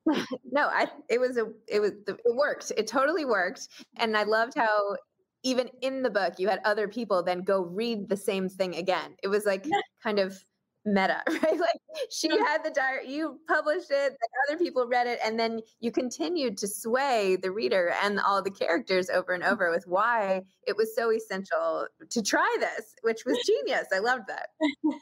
no, 0.51 0.69
I 0.69 0.89
it 1.09 1.21
was 1.21 1.37
a 1.37 1.47
it 1.69 1.81
was 1.81 1.93
it 2.07 2.19
worked. 2.35 2.73
It 2.77 2.87
totally 2.87 3.25
worked. 3.25 3.69
And 3.97 4.17
I 4.17 4.25
loved 4.25 4.55
how 4.57 4.97
even 5.43 5.69
in 5.81 6.03
the 6.03 6.11
book 6.11 6.35
you 6.39 6.49
had 6.49 6.61
other 6.65 6.89
people 6.89 7.23
then 7.23 7.43
go 7.43 7.63
read 7.63 8.09
the 8.09 8.17
same 8.17 8.49
thing 8.49 8.77
again. 8.77 9.15
It 9.23 9.29
was 9.29 9.45
like 9.45 9.67
kind 10.03 10.19
of 10.19 10.45
meta, 10.87 11.23
right? 11.29 11.59
Like 11.59 11.81
she 12.11 12.31
had 12.31 12.65
the 12.65 12.71
diary, 12.71 13.11
you 13.11 13.41
published 13.49 13.91
it, 13.91 14.17
other 14.49 14.59
people 14.59 14.87
read 14.87 15.07
it, 15.07 15.19
and 15.25 15.39
then 15.39 15.61
you 15.81 15.91
continued 15.91 16.57
to 16.59 16.69
sway 16.69 17.37
the 17.41 17.51
reader 17.51 17.93
and 18.03 18.21
all 18.21 18.43
the 18.43 18.51
characters 18.51 19.11
over 19.11 19.33
and 19.33 19.43
over 19.43 19.71
with 19.71 19.85
why 19.87 20.43
it 20.67 20.77
was 20.77 20.95
so 20.95 21.11
essential 21.13 21.87
to 22.11 22.23
try 22.23 22.57
this, 22.61 22.95
which 23.03 23.25
was 23.27 23.39
genius. 23.47 23.87
I 23.93 23.99
loved 23.99 24.29
that. 24.29 24.49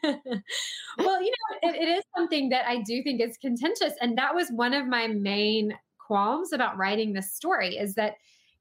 well, 0.99 1.23
you 1.23 1.31
know, 1.31 1.71
it, 1.71 1.76
it 1.76 1.88
is 1.88 2.05
something 2.17 2.49
that 2.49 2.67
I 2.67 2.83
do 2.83 3.03
think 3.03 3.21
is 3.21 3.37
contentious. 3.37 3.93
And 4.00 4.17
that 4.19 4.35
was 4.35 4.49
one 4.50 4.73
of 4.75 4.87
my 4.87 5.07
main 5.07 5.75
qualms 5.99 6.53
about 6.53 6.76
writing 6.76 7.12
this 7.12 7.35
story 7.35 7.76
is 7.76 7.95
that 7.95 8.14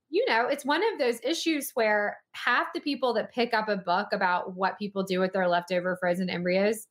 you 0.09 0.23
know, 0.29 0.45
it's 0.45 0.63
one 0.63 0.81
of 0.93 0.99
those 0.99 1.19
issues 1.23 1.71
where 1.73 2.19
half 2.33 2.67
the 2.75 2.79
people 2.79 3.15
that 3.15 3.33
pick 3.33 3.51
up 3.51 3.67
a 3.67 3.75
book 3.75 4.09
about 4.13 4.55
what 4.55 4.77
people 4.77 5.01
do 5.01 5.19
with 5.19 5.33
their 5.33 5.47
leftover 5.47 5.97
frozen 5.99 6.29
embryos 6.29 6.85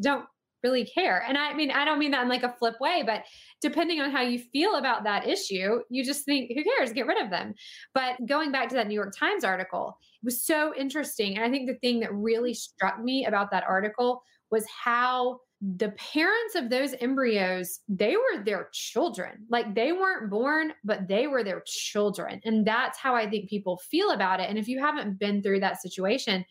don't 0.00 0.24
really 0.62 0.84
care. 0.84 1.24
And 1.26 1.36
I 1.36 1.54
mean, 1.54 1.70
I 1.70 1.84
don't 1.84 1.98
mean 1.98 2.12
that 2.12 2.22
in 2.22 2.28
like 2.28 2.44
a 2.44 2.54
flip 2.58 2.74
way, 2.80 3.02
but 3.04 3.24
depending 3.60 4.00
on 4.00 4.10
how 4.10 4.22
you 4.22 4.38
feel 4.38 4.76
about 4.76 5.04
that 5.04 5.26
issue, 5.26 5.80
you 5.90 6.04
just 6.04 6.24
think, 6.24 6.52
who 6.54 6.62
cares? 6.62 6.92
Get 6.92 7.06
rid 7.06 7.20
of 7.20 7.30
them. 7.30 7.54
But 7.94 8.14
going 8.26 8.52
back 8.52 8.68
to 8.68 8.74
that 8.76 8.86
New 8.86 8.94
York 8.94 9.12
Times 9.18 9.44
article, 9.44 9.96
it 10.22 10.24
was 10.24 10.44
so 10.44 10.72
interesting. 10.78 11.36
And 11.36 11.44
I 11.44 11.50
think 11.50 11.68
the 11.68 11.78
thing 11.78 12.00
that 12.00 12.14
really 12.14 12.54
struck 12.54 13.02
me 13.02 13.26
about 13.26 13.50
that 13.50 13.64
article 13.68 14.22
was 14.50 14.64
how 14.84 15.40
the 15.76 15.90
parents 15.90 16.56
of 16.56 16.70
those 16.70 16.94
embryos, 17.00 17.80
they 17.88 18.16
were 18.16 18.42
their 18.44 18.68
children. 18.72 19.46
Like 19.48 19.74
they 19.74 19.92
weren't 19.92 20.28
born, 20.28 20.72
but 20.84 21.06
they 21.06 21.28
were 21.28 21.44
their 21.44 21.62
children. 21.66 22.40
And 22.44 22.66
that's 22.66 22.98
how 22.98 23.14
I 23.14 23.30
think 23.30 23.48
people 23.48 23.80
feel 23.88 24.10
about 24.10 24.40
it. 24.40 24.48
And 24.48 24.58
if 24.58 24.66
you 24.66 24.80
haven't 24.80 25.20
been 25.20 25.40
through 25.40 25.60
that 25.60 25.80
situation, 25.80 26.44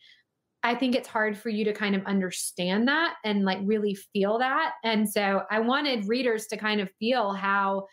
I 0.62 0.74
think 0.74 0.94
it's 0.94 1.08
hard 1.08 1.36
for 1.36 1.48
you 1.48 1.64
to 1.64 1.72
kind 1.72 1.94
of 1.94 2.04
understand 2.06 2.86
that 2.88 3.14
and 3.24 3.44
like 3.44 3.58
really 3.64 3.94
feel 3.94 4.38
that. 4.38 4.74
And 4.84 5.08
so 5.08 5.42
I 5.50 5.60
wanted 5.60 6.08
readers 6.08 6.46
to 6.48 6.56
kind 6.56 6.80
of 6.80 6.90
feel 6.98 7.32
how 7.32 7.86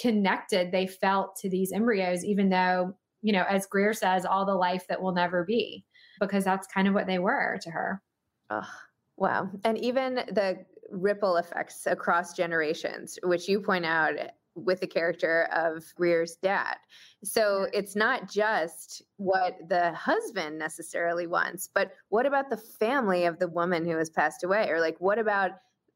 connected 0.00 0.72
they 0.72 0.86
felt 0.86 1.36
to 1.36 1.48
these 1.48 1.72
embryos, 1.72 2.24
even 2.24 2.48
though, 2.48 2.96
you 3.22 3.32
know, 3.32 3.44
as 3.48 3.66
Greer 3.66 3.92
says, 3.92 4.26
all 4.26 4.44
the 4.44 4.54
life 4.54 4.86
that 4.88 5.00
will 5.00 5.12
never 5.12 5.44
be, 5.44 5.84
because 6.20 6.44
that's 6.44 6.66
kind 6.66 6.88
of 6.88 6.94
what 6.94 7.06
they 7.06 7.18
were 7.18 7.58
to 7.62 7.70
her. 7.70 8.02
Oh, 8.50 8.68
wow. 9.16 9.48
And 9.64 9.78
even 9.78 10.16
the 10.16 10.64
ripple 10.90 11.36
effects 11.36 11.86
across 11.86 12.34
generations, 12.34 13.18
which 13.22 13.48
you 13.48 13.60
point 13.60 13.86
out 13.86 14.14
with 14.56 14.80
the 14.80 14.86
character 14.86 15.48
of 15.52 15.84
Greer's 15.94 16.36
dad. 16.36 16.76
So 17.22 17.66
it's 17.72 17.94
not 17.94 18.30
just 18.30 19.02
what 19.16 19.56
the 19.68 19.92
husband 19.92 20.58
necessarily 20.58 21.26
wants, 21.26 21.68
but 21.72 21.92
what 22.08 22.26
about 22.26 22.50
the 22.50 22.56
family 22.56 23.24
of 23.24 23.38
the 23.38 23.48
woman 23.48 23.84
who 23.84 23.96
has 23.96 24.10
passed 24.10 24.44
away? 24.44 24.68
Or 24.70 24.80
like, 24.80 24.96
what 24.98 25.18
about 25.18 25.52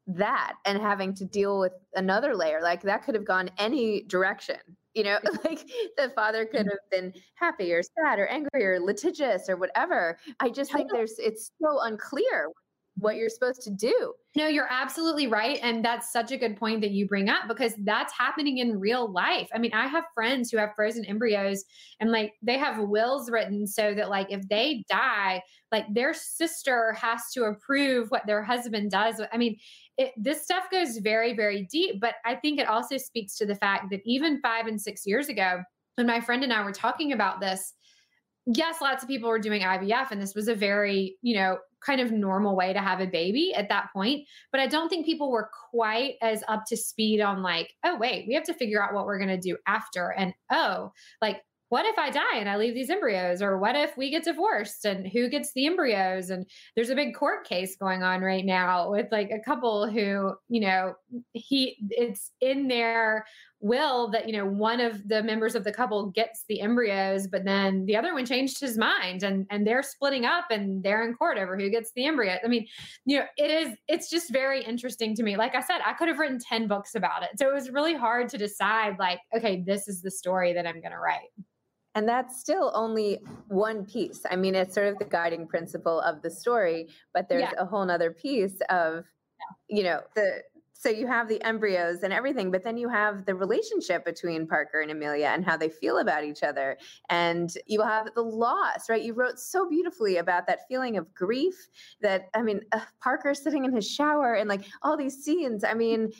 that 0.07 0.55
and 0.65 0.81
having 0.81 1.15
to 1.15 1.25
deal 1.25 1.61
with 1.61 1.73
another 1.95 2.37
layer? 2.37 2.61
Like, 2.63 2.83
that 2.83 3.05
could 3.05 3.15
have 3.15 3.25
gone 3.25 3.51
any 3.59 4.03
direction. 4.03 4.59
You 4.95 5.05
know, 5.05 5.19
like 5.45 5.69
the 5.97 6.13
father 6.15 6.45
could 6.45 6.67
mm-hmm. 6.67 6.71
have 6.71 6.91
been 6.91 7.13
happy 7.35 7.73
or 7.73 7.83
sad 7.83 8.19
or 8.19 8.27
angry 8.27 8.65
or 8.65 8.81
litigious 8.81 9.49
or 9.49 9.57
whatever. 9.57 10.19
I 10.41 10.51
just 10.51 10.73
think 10.73 10.91
there's, 10.91 11.19
it's 11.19 11.53
so 11.63 11.81
unclear 11.83 12.49
what 12.97 13.17
you're 13.17 13.29
supposed 13.29 13.63
to 13.63 13.71
do. 13.71 14.15
No, 14.37 14.47
you're 14.47 14.69
absolutely 14.71 15.27
right. 15.27 15.59
And 15.63 15.85
that's 15.85 16.13
such 16.13 16.33
a 16.33 16.37
good 16.37 16.57
point 16.57 16.81
that 16.83 16.91
you 16.91 17.07
bring 17.07 17.29
up 17.29 17.49
because 17.49 17.75
that's 17.85 18.13
happening 18.13 18.59
in 18.59 18.79
real 18.79 19.11
life. 19.11 19.49
I 19.55 19.59
mean, 19.59 19.73
I 19.73 19.87
have 19.87 20.05
friends 20.15 20.51
who 20.51 20.59
have 20.59 20.75
frozen 20.77 21.05
embryos 21.05 21.65
and 21.99 22.13
like 22.13 22.35
they 22.43 22.59
have 22.59 22.79
wills 22.79 23.31
written 23.31 23.67
so 23.67 23.95
that 23.95 24.11
like 24.11 24.31
if 24.31 24.47
they 24.49 24.85
die, 24.89 25.43
like 25.73 25.87
their 25.93 26.15
sister 26.15 26.93
has 26.93 27.23
to 27.35 27.45
approve 27.45 28.11
what 28.11 28.27
their 28.27 28.43
husband 28.43 28.91
does. 28.91 29.21
I 29.33 29.37
mean, 29.37 29.57
it, 29.97 30.13
this 30.17 30.43
stuff 30.43 30.71
goes 30.71 30.99
very, 30.99 31.35
very 31.35 31.67
deep. 31.71 32.01
But 32.01 32.15
I 32.25 32.35
think 32.35 32.61
it 32.61 32.69
also 32.69 32.97
speaks 32.97 33.37
to 33.37 33.47
the 33.47 33.57
fact 33.57 33.91
that 33.91 34.01
even 34.05 34.41
five 34.41 34.67
and 34.67 34.81
six 34.81 35.07
years 35.07 35.29
ago, 35.29 35.63
when 35.97 36.07
my 36.07 36.21
friend 36.21 36.43
and 36.43 36.53
I 36.53 36.65
were 36.65 36.73
talking 36.73 37.13
about 37.13 37.41
this, 37.41 37.75
yes, 38.47 38.81
lots 38.81 39.03
of 39.03 39.09
people 39.09 39.29
were 39.29 39.39
doing 39.39 39.63
IVF, 39.63 40.11
and 40.11 40.21
this 40.21 40.35
was 40.35 40.49
a 40.49 40.55
very, 40.55 41.17
you 41.23 41.37
know, 41.37 41.59
kind 41.85 42.01
of 42.01 42.13
normal 42.13 42.57
way 42.57 42.73
to 42.73 42.81
have 42.81 43.01
a 43.01 43.07
baby 43.07 43.55
at 43.55 43.69
that 43.69 43.89
point. 43.93 44.27
But 44.53 44.61
I 44.61 44.67
don't 44.67 44.89
think 44.89 45.07
people 45.07 45.31
were 45.31 45.51
quite 45.71 46.15
as 46.23 46.43
up 46.49 46.65
to 46.69 46.77
speed 46.77 47.21
on 47.21 47.43
like, 47.43 47.73
oh, 47.85 47.97
wait, 47.97 48.27
we 48.29 48.35
have 48.35 48.45
to 48.45 48.55
figure 48.55 48.83
out 48.83 48.93
what 48.93 49.07
we're 49.07 49.19
going 49.19 49.29
to 49.29 49.41
do 49.41 49.57
after. 49.67 50.13
And 50.17 50.35
oh, 50.51 50.93
like 51.23 51.41
what 51.71 51.87
if 51.87 51.97
I 51.99 52.11
die 52.11 52.37
and 52.37 52.49
I 52.49 52.57
leave 52.57 52.75
these 52.75 52.91
embryos? 52.91 53.41
Or 53.41 53.57
what 53.57 53.77
if 53.77 53.97
we 53.97 54.11
get 54.11 54.25
divorced 54.25 54.85
and 54.85 55.07
who 55.07 55.29
gets 55.29 55.53
the 55.53 55.67
embryos? 55.67 56.29
And 56.29 56.45
there's 56.75 56.91
a 56.91 56.97
big 56.97 57.15
court 57.15 57.47
case 57.47 57.77
going 57.77 58.03
on 58.03 58.23
right 58.23 58.45
now 58.45 58.91
with 58.91 59.07
like 59.13 59.31
a 59.31 59.39
couple 59.39 59.89
who, 59.89 60.35
you 60.49 60.61
know, 60.61 60.95
he 61.33 61.77
it's 61.91 62.33
in 62.41 62.67
their 62.67 63.25
will 63.61 64.11
that, 64.11 64.27
you 64.27 64.37
know, 64.37 64.47
one 64.47 64.81
of 64.81 65.07
the 65.09 65.23
members 65.23 65.55
of 65.55 65.65
the 65.65 65.73
couple 65.73 66.07
gets 66.07 66.45
the 66.49 66.61
embryos, 66.61 67.27
but 67.27 67.45
then 67.45 67.85
the 67.85 67.97
other 67.97 68.15
one 68.15 68.25
changed 68.25 68.59
his 68.59 68.79
mind 68.79 69.23
and 69.23 69.47
and 69.51 69.67
they're 69.67 69.83
splitting 69.83 70.25
up 70.25 70.47
and 70.51 70.83
they're 70.83 71.07
in 71.07 71.15
court 71.15 71.37
over 71.37 71.59
who 71.59 71.69
gets 71.69 71.93
the 71.95 72.07
embryo. 72.07 72.37
I 72.43 72.49
mean, 72.49 72.67
you 73.05 73.19
know, 73.19 73.27
it 73.37 73.51
is 73.51 73.77
it's 73.87 74.09
just 74.09 74.33
very 74.33 74.65
interesting 74.65 75.15
to 75.17 75.23
me. 75.23 75.37
Like 75.37 75.55
I 75.55 75.61
said, 75.61 75.81
I 75.85 75.93
could 75.93 76.09
have 76.09 76.19
written 76.19 76.39
10 76.39 76.69
books 76.69 76.95
about 76.95 77.23
it. 77.23 77.31
So 77.39 77.49
it 77.49 77.55
was 77.55 77.71
really 77.71 77.95
hard 77.95 78.29
to 78.31 78.39
decide 78.39 78.99
like, 78.99 79.21
okay, 79.37 79.63
this 79.67 79.89
is 79.89 80.01
the 80.01 80.11
story 80.11 80.53
that 80.55 80.67
I'm 80.67 80.81
going 80.81 80.93
to 80.93 80.99
write. 80.99 81.31
And 81.95 82.09
that's 82.09 82.41
still 82.41 82.71
only 82.75 83.19
one 83.49 83.85
piece. 83.85 84.23
I 84.31 84.37
mean, 84.37 84.55
it's 84.55 84.75
sort 84.75 84.87
of 84.87 84.99
the 84.99 85.05
guiding 85.05 85.47
principle 85.49 86.01
of 86.01 86.23
the 86.23 86.31
story, 86.31 86.89
but 87.13 87.29
there's 87.29 87.43
yeah. 87.43 87.59
a 87.59 87.67
whole 87.67 87.85
nother 87.85 88.13
piece 88.13 88.59
of, 88.71 89.05
you 89.69 89.83
know, 89.83 90.01
the 90.15 90.43
so 90.81 90.89
you 90.89 91.07
have 91.07 91.29
the 91.29 91.43
embryos 91.43 92.05
and 92.05 92.11
everything, 92.11 92.51
but 92.51 92.65
then 92.65 92.79
you 92.79 92.89
have 92.89 93.27
the 93.27 93.35
relationship 93.35 94.03
between 94.03 94.47
Parker 94.47 94.81
and 94.81 94.91
Amelia 94.91 95.27
and 95.27 95.45
how 95.45 95.59
they 95.59 95.69
feel 95.69 95.99
about 95.99 96.25
each 96.25 96.43
other. 96.43 96.79
And 97.11 97.53
you 97.67 97.83
have 97.83 98.15
the 98.15 98.23
loss, 98.23 98.89
right? 98.89 99.03
You 99.03 99.13
wrote 99.13 99.39
so 99.39 99.69
beautifully 99.69 100.17
about 100.17 100.47
that 100.47 100.61
feeling 100.69 100.97
of 100.97 101.13
grief 101.13 101.69
that, 102.01 102.31
I 102.33 102.41
mean, 102.41 102.63
uh, 102.73 102.81
Parker 102.99 103.35
sitting 103.35 103.67
in 103.67 103.75
his 103.75 103.87
shower 103.87 104.33
and 104.33 104.49
like 104.49 104.63
all 104.81 104.97
these 104.97 105.23
scenes. 105.23 105.65
I 105.65 105.75
mean, 105.75 106.13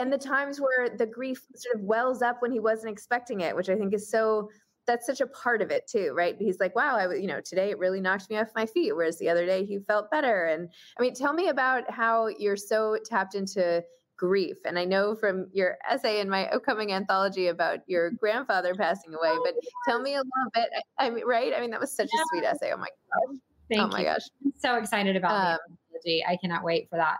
and 0.00 0.10
the 0.10 0.16
times 0.16 0.58
where 0.58 0.88
the 0.88 1.04
grief 1.04 1.46
sort 1.54 1.76
of 1.76 1.82
wells 1.82 2.22
up 2.22 2.40
when 2.40 2.50
he 2.50 2.60
wasn't 2.60 2.90
expecting 2.90 3.42
it, 3.42 3.54
which 3.54 3.68
I 3.68 3.76
think 3.76 3.92
is 3.92 4.10
so 4.10 4.48
that's 4.86 5.04
such 5.04 5.20
a 5.20 5.26
part 5.26 5.60
of 5.60 5.70
it 5.70 5.86
too, 5.86 6.12
right? 6.16 6.34
He's 6.38 6.60
like, 6.60 6.74
wow, 6.74 6.96
I, 6.96 7.14
you 7.14 7.26
know, 7.26 7.42
today 7.42 7.68
it 7.68 7.78
really 7.78 8.00
knocked 8.00 8.30
me 8.30 8.38
off 8.38 8.48
my 8.56 8.64
feet, 8.64 8.96
whereas 8.96 9.18
the 9.18 9.28
other 9.28 9.44
day 9.44 9.66
he 9.66 9.80
felt 9.80 10.10
better. 10.10 10.46
And 10.46 10.70
I 10.98 11.02
mean, 11.02 11.12
tell 11.12 11.34
me 11.34 11.48
about 11.48 11.90
how 11.90 12.28
you're 12.28 12.56
so 12.56 12.96
tapped 13.04 13.34
into 13.34 13.84
grief. 14.18 14.58
And 14.66 14.78
I 14.78 14.84
know 14.84 15.14
from 15.14 15.48
your 15.52 15.78
essay 15.88 16.20
in 16.20 16.28
my 16.28 16.46
upcoming 16.48 16.92
anthology 16.92 17.46
about 17.46 17.78
your 17.86 18.10
grandfather 18.10 18.74
passing 18.74 19.14
away, 19.14 19.34
but 19.44 19.54
tell 19.88 20.02
me 20.02 20.14
a 20.14 20.18
little 20.18 20.50
bit. 20.54 20.68
I, 20.98 21.06
I 21.06 21.10
mean, 21.10 21.24
right? 21.24 21.52
I 21.56 21.60
mean, 21.60 21.70
that 21.70 21.80
was 21.80 21.94
such 21.94 22.08
yeah. 22.12 22.20
a 22.20 22.24
sweet 22.30 22.44
essay. 22.46 22.72
Oh 22.74 22.76
my 22.76 22.88
gosh. 22.88 23.38
Thank 23.70 23.82
oh 23.82 23.88
my 23.88 24.00
you. 24.00 24.04
gosh. 24.06 24.22
I'm 24.44 24.52
so 24.58 24.76
excited 24.76 25.16
about 25.16 25.32
um, 25.32 25.58
the 25.68 25.74
anthology. 25.98 26.24
I 26.28 26.36
cannot 26.36 26.64
wait 26.64 26.88
for 26.90 26.96
that. 26.96 27.18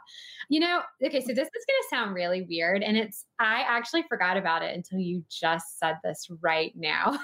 You 0.48 0.60
know, 0.60 0.82
okay, 1.04 1.20
so 1.20 1.28
this 1.28 1.36
is 1.36 1.36
going 1.36 1.46
to 1.46 1.88
sound 1.90 2.14
really 2.14 2.42
weird. 2.42 2.82
And 2.82 2.96
it's, 2.96 3.24
I 3.38 3.64
actually 3.66 4.04
forgot 4.08 4.36
about 4.36 4.62
it 4.62 4.74
until 4.74 4.98
you 4.98 5.24
just 5.30 5.78
said 5.78 5.96
this 6.02 6.28
right 6.42 6.72
now. 6.74 7.18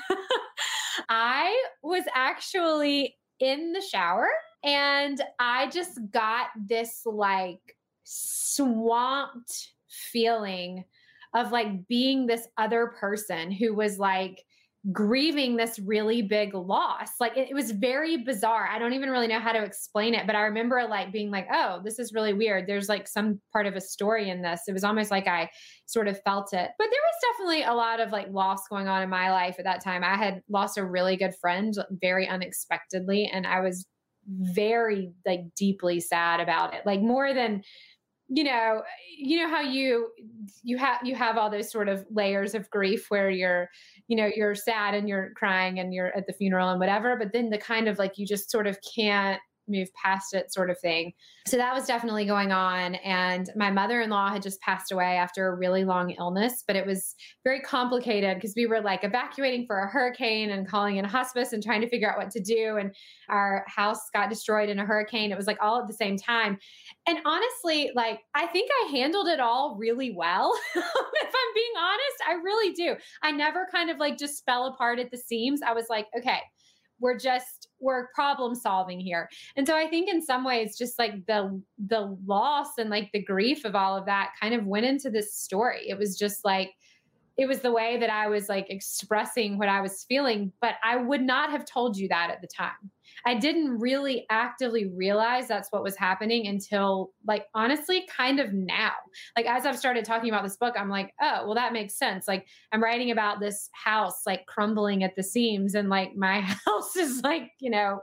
I 1.09 1.57
was 1.83 2.05
actually 2.15 3.17
in 3.41 3.73
the 3.73 3.81
shower 3.81 4.29
and 4.63 5.21
I 5.39 5.69
just 5.69 5.99
got 6.11 6.47
this 6.57 7.03
like 7.05 7.77
swamped 8.05 9.71
feeling 9.89 10.85
of 11.35 11.51
like 11.51 11.89
being 11.89 12.27
this 12.27 12.47
other 12.57 12.95
person 13.01 13.51
who 13.51 13.75
was 13.75 13.99
like, 13.99 14.45
grieving 14.93 15.57
this 15.57 15.79
really 15.79 16.21
big 16.21 16.55
loss. 16.55 17.13
Like 17.19 17.37
it, 17.37 17.49
it, 17.51 17.55
was 17.55 17.71
very 17.71 18.19
bizarre. 18.19 18.69
I 18.71 18.79
don't 18.79 18.93
even 18.93 19.09
really 19.09 19.27
know 19.27 19.41
how 19.41 19.53
to 19.53 19.63
explain 19.63 20.13
it, 20.13 20.27
but 20.27 20.37
I 20.37 20.43
remember 20.43 20.85
like 20.89 21.11
being 21.11 21.31
like, 21.31 21.47
oh, 21.51 21.81
this 21.83 21.99
is 21.99 22.13
really 22.13 22.35
weird. 22.35 22.67
There's 22.67 22.89
like 22.89 23.09
some 23.09 23.41
part 23.53 23.67
of 23.67 23.77
a 23.77 23.81
story 23.81 24.29
in 24.29 24.43
this. 24.43 24.63
It 24.69 24.73
was 24.73 24.85
almost 24.85 25.11
like 25.11 25.27
I 25.27 25.49
sort 25.87 26.07
of 26.07 26.21
felt 26.23 26.53
it. 26.53 26.71
But 26.79 26.89
there 26.91 27.01
was 27.03 27.33
definitely 27.33 27.63
a 27.63 27.73
lot 27.73 28.01
of 28.01 28.13
like 28.13 28.29
loss 28.31 28.69
going 28.69 28.87
on 28.87 29.03
in 29.03 29.09
my 29.09 29.33
life 29.33 29.57
at 29.59 29.65
that 29.65 29.83
time. 29.83 30.05
I 30.05 30.17
had 30.17 30.43
lost 30.51 30.77
a 30.77 30.85
really 30.85 31.17
good 31.17 31.35
friend 31.41 31.73
very 32.03 32.29
unexpectedly, 32.29 33.31
and 33.33 33.47
I 33.47 33.61
was 33.61 33.87
very 34.27 35.13
like 35.27 35.41
deeply 35.57 36.01
sad 36.01 36.41
about 36.41 36.75
it. 36.75 36.83
Like 36.85 37.01
more 37.01 37.33
than 37.33 37.63
you 38.29 38.45
know 38.45 38.83
you 39.19 39.39
know 39.39 39.49
how 39.49 39.61
you 39.61 40.11
you 40.63 40.79
have 40.79 40.99
you 41.05 41.15
have 41.15 41.37
all 41.37 41.51
those 41.51 41.71
sort 41.71 41.89
of 41.89 42.07
layers 42.11 42.55
of 42.55 42.69
grief 42.71 43.07
where 43.11 43.31
you're 43.31 43.69
you 44.09 44.17
know 44.17 44.31
you're 44.35 44.55
sad 44.55 44.95
and 44.95 45.09
you're 45.09 45.31
crying 45.37 45.79
and 45.79 45.93
you're 45.93 46.17
at 46.17 46.27
the 46.27 46.33
funeral 46.33 46.71
and 46.71 46.81
whatever 46.81 47.17
but 47.17 47.33
then 47.33 47.51
the 47.51 47.59
kind 47.59 47.87
of 47.87 47.99
like 47.99 48.17
you 48.17 48.27
just 48.27 48.51
sort 48.51 48.67
of 48.67 48.79
can't 48.95 49.41
move 49.69 49.89
past 49.95 50.35
it 50.35 50.53
sort 50.53 50.71
of 50.71 50.79
thing. 50.79 51.13
So 51.47 51.57
that 51.57 51.75
was 51.75 51.87
definitely 51.87 52.25
going 52.25 52.53
on. 52.53 52.95
And 52.97 53.51
my 53.55 53.71
mother 53.71 54.01
in 54.01 54.11
law 54.11 54.31
had 54.31 54.43
just 54.43 54.61
passed 54.61 54.93
away 54.93 55.17
after 55.17 55.47
a 55.47 55.55
really 55.55 55.85
long 55.85 56.11
illness, 56.13 56.65
but 56.67 56.77
it 56.77 56.87
was 56.87 57.15
very 57.45 57.61
complicated 57.61 58.37
because 58.37 58.55
we 58.57 58.67
were 58.67 58.81
like 58.81 59.05
evacuating 59.05 59.67
for 59.67 59.79
a 59.81 59.89
hurricane 59.89 60.51
and 60.51 60.67
calling 60.67 60.97
in 60.97 61.05
hospice 61.05 61.53
and 61.53 61.63
trying 61.63 61.81
to 61.83 61.89
figure 61.89 62.11
out 62.11 62.17
what 62.17 62.31
to 62.31 62.41
do. 62.41 62.77
And 62.79 62.95
our 63.29 63.65
house 63.69 64.11
got 64.13 64.31
destroyed 64.31 64.69
in 64.69 64.79
a 64.79 64.87
hurricane. 64.87 65.33
It 65.33 65.37
was 65.37 65.47
like 65.47 65.59
all 65.61 65.81
at 65.81 65.87
the 65.87 65.95
same 65.95 66.17
time. 66.17 66.59
And 67.07 67.19
honestly, 67.25 67.91
like 67.95 68.21
I 68.35 68.47
think 68.47 68.71
I 68.83 68.91
handled 68.91 69.29
it 69.29 69.41
all 69.41 69.77
really 69.79 70.15
well. 70.17 70.53
if 70.75 70.85
I'm 70.85 71.55
being 71.55 71.73
honest, 71.79 72.23
I 72.27 72.33
really 72.43 72.73
do. 72.73 72.97
I 73.23 73.31
never 73.31 73.69
kind 73.71 73.91
of 73.91 73.99
like 73.99 74.19
just 74.19 74.45
fell 74.45 74.67
apart 74.67 74.99
at 74.99 75.11
the 75.11 75.19
seams. 75.19 75.61
I 75.63 75.73
was 75.73 75.87
like, 75.91 76.07
okay, 76.19 76.39
we're 77.05 77.19
just 77.19 77.69
we're 77.81 78.09
problem 78.15 78.55
solving 78.55 78.99
here 78.99 79.29
and 79.57 79.67
so 79.67 79.77
i 79.77 79.87
think 79.87 80.09
in 80.09 80.23
some 80.23 80.43
ways 80.43 80.77
just 80.77 80.99
like 80.99 81.25
the 81.27 81.63
the 81.87 82.17
loss 82.27 82.79
and 82.79 82.89
like 82.89 83.11
the 83.13 83.23
grief 83.23 83.67
of 83.67 83.77
all 83.77 83.97
of 83.97 84.07
that 84.07 84.33
kind 84.41 84.55
of 84.55 84.65
went 84.67 84.87
into 84.87 85.11
this 85.11 85.35
story 85.35 85.87
it 85.87 85.99
was 85.99 86.19
just 86.19 86.45
like 86.45 86.73
it 87.37 87.47
was 87.47 87.61
the 87.61 87.73
way 87.73 87.97
that 87.99 88.11
I 88.11 88.29
was 88.29 88.49
like 88.49 88.71
expressing 88.71 89.59
what 89.59 89.69
I 89.69 89.81
was 89.81 90.05
feeling, 90.05 90.53
but 90.61 90.75
I 90.85 90.97
would 90.97 91.21
not 91.21 91.51
have 91.51 91.65
told 91.65 91.97
you 91.97 92.07
that 92.09 92.31
at 92.31 92.41
the 92.41 92.47
time. 92.47 92.91
I 93.27 93.35
didn't 93.35 93.79
really 93.79 94.27
actively 94.31 94.87
realize 94.87 95.49
that's 95.49 95.71
what 95.71 95.83
was 95.83 95.97
happening 95.97 96.47
until, 96.47 97.13
like, 97.27 97.47
honestly, 97.55 98.07
kind 98.15 98.41
of 98.41 98.53
now. 98.53 98.93
Like, 99.37 99.47
as 99.47 99.65
I've 99.65 99.79
started 99.79 100.05
talking 100.05 100.29
about 100.29 100.45
this 100.45 100.57
book, 100.57 100.75
I'm 100.79 100.91
like, 100.91 101.13
oh, 101.21 101.45
well, 101.45 101.55
that 101.55 101.73
makes 101.73 101.97
sense. 101.97 102.29
Like, 102.29 102.47
I'm 102.73 102.83
writing 102.83 103.11
about 103.11 103.41
this 103.41 103.71
house, 103.73 104.23
like, 104.27 104.47
crumbling 104.47 105.05
at 105.05 105.17
the 105.17 105.23
seams, 105.23 105.75
and 105.75 105.89
like, 105.89 106.15
my 106.17 106.41
house 106.67 106.97
is 106.97 107.23
like, 107.23 107.53
you 107.61 107.71
know, 107.71 108.01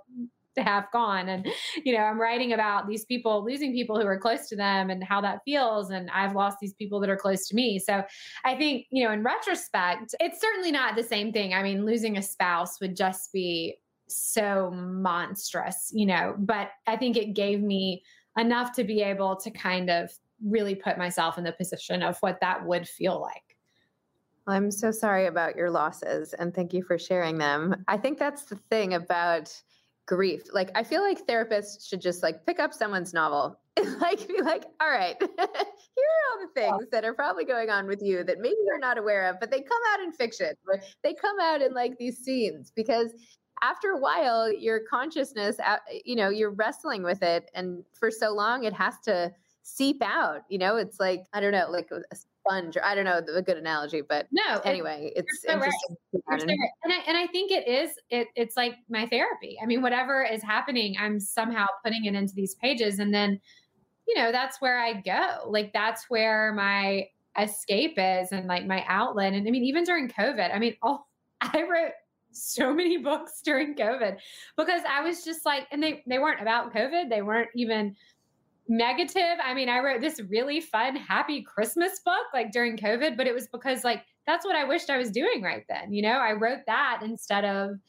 half 0.58 0.92
gone 0.92 1.30
and 1.30 1.48
you 1.86 1.94
know 1.94 2.04
i'm 2.04 2.20
writing 2.20 2.52
about 2.54 2.88
these 2.88 3.06
people 3.06 3.44
losing 3.44 3.72
people 3.72 4.00
who 4.00 4.06
are 4.06 4.20
close 4.20 4.50
to 4.50 4.56
them 4.56 4.90
and 4.90 5.04
how 5.04 5.22
that 5.22 5.40
feels 5.46 5.92
and 5.92 6.10
i've 6.12 6.36
lost 6.36 6.58
these 6.60 6.74
people 6.74 7.00
that 7.00 7.10
are 7.10 7.18
close 7.18 7.48
to 7.48 7.56
me 7.56 7.80
so 7.80 8.04
i 8.44 8.56
think 8.56 8.86
you 8.92 9.04
know 9.04 9.12
in 9.12 9.24
retrospect 9.24 10.14
it's 10.20 10.42
certainly 10.42 10.72
not 10.72 10.96
the 10.96 11.04
same 11.04 11.32
thing 11.32 11.54
i 11.54 11.64
mean 11.64 11.86
losing 11.86 12.18
a 12.18 12.22
spouse 12.22 12.82
would 12.82 12.96
just 12.96 13.32
be 13.32 13.76
so 14.16 14.72
monstrous, 14.72 15.92
you 15.94 16.06
know, 16.06 16.36
but 16.38 16.70
I 16.88 16.98
think 16.98 17.18
it 17.18 17.34
gave 17.34 17.62
me 17.62 18.04
enough 18.38 18.74
to 18.74 18.84
be 18.84 19.02
able 19.02 19.36
to 19.38 19.52
kind 19.52 19.90
of 19.90 20.12
really 20.44 20.76
put 20.76 20.98
myself 20.98 21.38
in 21.38 21.44
the 21.44 21.52
position 21.52 22.02
of 22.02 22.18
what 22.20 22.40
that 22.42 22.66
would 22.66 22.88
feel 22.88 23.22
like. 23.22 23.58
I'm 24.48 24.72
so 24.72 24.92
sorry 24.92 25.28
about 25.28 25.56
your 25.56 25.70
losses 25.70 26.34
and 26.34 26.54
thank 26.54 26.74
you 26.74 26.84
for 26.84 26.98
sharing 26.98 27.38
them. 27.38 27.84
I 27.88 27.98
think 27.98 28.18
that's 28.18 28.46
the 28.46 28.56
thing 28.70 28.96
about 28.96 29.54
grief. 30.08 30.44
Like 30.52 30.72
I 30.76 30.84
feel 30.84 31.02
like 31.02 31.26
therapists 31.28 31.88
should 31.88 32.02
just 32.02 32.24
like 32.24 32.46
pick 32.46 32.60
up 32.60 32.74
someone's 32.74 33.14
novel 33.14 33.58
and 33.78 34.00
like 34.00 34.28
be 34.28 34.42
like, 34.42 34.66
all 34.82 34.90
right, 34.90 35.16
here 35.20 35.30
are 35.38 35.48
all 35.48 36.42
the 36.42 36.52
things 36.54 36.88
that 36.92 37.06
are 37.06 37.14
probably 37.14 37.46
going 37.46 37.70
on 37.70 37.88
with 37.88 38.02
you 38.02 38.24
that 38.24 38.40
maybe 38.40 38.58
you're 38.66 38.80
not 38.80 38.98
aware 38.98 39.30
of, 39.30 39.40
but 39.40 39.52
they 39.52 39.62
come 39.62 39.82
out 39.94 40.02
in 40.02 40.12
fiction. 40.12 40.52
They 41.04 41.14
come 41.14 41.40
out 41.40 41.62
in 41.62 41.74
like 41.74 41.98
these 41.98 42.18
scenes 42.18 42.72
because 42.76 43.14
after 43.62 43.90
a 43.92 43.98
while 43.98 44.52
your 44.52 44.82
consciousness 44.90 45.58
uh, 45.66 45.78
you 46.04 46.16
know 46.16 46.30
you're 46.30 46.52
wrestling 46.52 47.04
with 47.04 47.22
it 47.22 47.50
and 47.54 47.84
for 47.94 48.10
so 48.12 48.32
long 48.32 48.64
it 48.64 48.74
has 48.74 48.96
to 49.04 49.32
seep 49.64 50.02
out 50.04 50.42
you 50.50 50.58
know? 50.58 50.78
It's 50.78 51.00
like 51.00 51.24
i 51.34 51.40
don't 51.40 51.52
know 51.52 51.68
like 51.70 51.90
a 51.92 52.16
sponge 52.16 52.76
or 52.76 52.84
i 52.84 52.96
don't 52.96 53.06
know 53.06 53.22
a 53.36 53.42
good 53.42 53.58
analogy 53.58 54.02
but 54.02 54.28
no 54.32 54.60
anyway 54.66 55.12
it's 55.16 55.44
so 55.44 55.54
interesting 55.54 55.96
right. 56.28 56.42
so 56.42 56.48
right. 56.48 56.60
and 56.84 56.92
i 56.92 56.98
and 57.08 57.16
i 57.16 57.28
think 57.28 57.52
it 57.52 57.68
is 57.68 57.92
it, 58.10 58.28
it's 58.36 58.58
like 58.58 58.74
my 58.90 59.06
therapy. 59.06 59.58
I 59.62 59.68
mean 59.68 59.82
whatever 59.84 60.24
is 60.24 60.42
happening 60.42 60.96
i'm 61.00 61.20
somehow 61.20 61.68
putting 61.84 62.06
it 62.06 62.16
into 62.16 62.34
these 62.34 62.56
pages 62.56 62.98
and 62.98 63.14
then 63.14 63.40
you 64.08 64.16
know 64.16 64.32
that's 64.32 64.60
where 64.60 64.80
i 64.80 64.94
go. 64.94 65.48
Like 65.48 65.72
that's 65.74 66.10
where 66.10 66.54
my 66.54 67.06
escape 67.40 67.94
is 67.98 68.32
and 68.32 68.48
like 68.48 68.66
my 68.66 68.84
outlet. 68.88 69.34
And 69.34 69.48
i 69.48 69.52
mean 69.52 69.64
even 69.64 69.84
during 69.84 70.10
covid 70.10 70.54
i 70.54 70.58
mean 70.58 70.76
oh 70.82 71.06
i 71.42 71.62
wrote 71.62 71.92
so 72.32 72.74
many 72.74 72.98
books 73.04 73.42
during 73.44 73.76
COVID 73.76 74.18
because 74.58 74.82
I 74.90 75.02
was 75.02 75.24
just 75.24 75.46
like, 75.46 75.68
and 75.72 75.82
they 75.82 76.04
they 76.08 76.20
weren't 76.20 76.42
about 76.42 76.74
COVID. 76.74 77.10
They 77.10 77.22
weren't 77.22 77.50
even 77.56 77.96
negative. 78.68 79.38
I 79.44 79.54
mean, 79.54 79.70
I 79.70 79.80
wrote 79.80 80.02
this 80.02 80.22
really 80.30 80.62
fun, 80.62 80.96
happy 80.96 81.42
Christmas 81.42 82.00
book 82.00 82.26
like 82.34 82.52
during 82.52 82.78
COVID, 82.78 83.18
but 83.18 83.28
it 83.28 83.34
was 83.34 83.48
because 83.48 83.84
like 83.84 84.04
that's 84.26 84.46
what 84.46 84.56
I 84.56 84.64
wished 84.64 84.90
I 84.90 84.98
was 84.98 85.12
doing 85.12 85.42
right 85.42 85.66
then. 85.68 85.92
You 85.94 86.04
know, 86.04 86.14
I 86.14 86.34
wrote 86.34 86.62
that 86.68 87.02
instead 87.04 87.44
of 87.44 87.80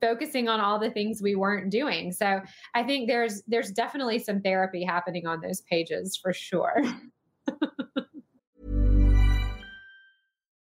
focusing 0.00 0.48
on 0.48 0.60
all 0.60 0.78
the 0.78 0.90
things 0.90 1.22
we 1.22 1.34
weren't 1.34 1.70
doing. 1.70 2.12
So 2.12 2.40
I 2.74 2.82
think 2.82 3.08
there's 3.08 3.42
there's 3.46 3.70
definitely 3.70 4.18
some 4.18 4.40
therapy 4.40 4.84
happening 4.84 5.26
on 5.26 5.40
those 5.40 5.60
pages 5.62 6.16
for 6.16 6.32
sure. 6.32 6.82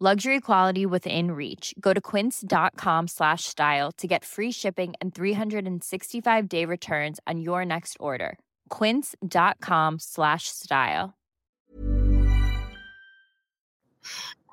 Luxury 0.00 0.38
quality 0.38 0.86
within 0.86 1.32
reach. 1.32 1.74
Go 1.80 1.92
to 1.92 2.00
quince.com 2.00 3.08
slash 3.08 3.42
style 3.44 3.90
to 3.92 4.06
get 4.06 4.24
free 4.24 4.52
shipping 4.52 4.94
and 5.00 5.12
365 5.12 6.48
day 6.48 6.64
returns 6.64 7.18
on 7.26 7.40
your 7.40 7.64
next 7.64 7.96
order. 7.98 8.38
Quince.com 8.68 9.98
slash 9.98 10.46
style. 10.46 11.14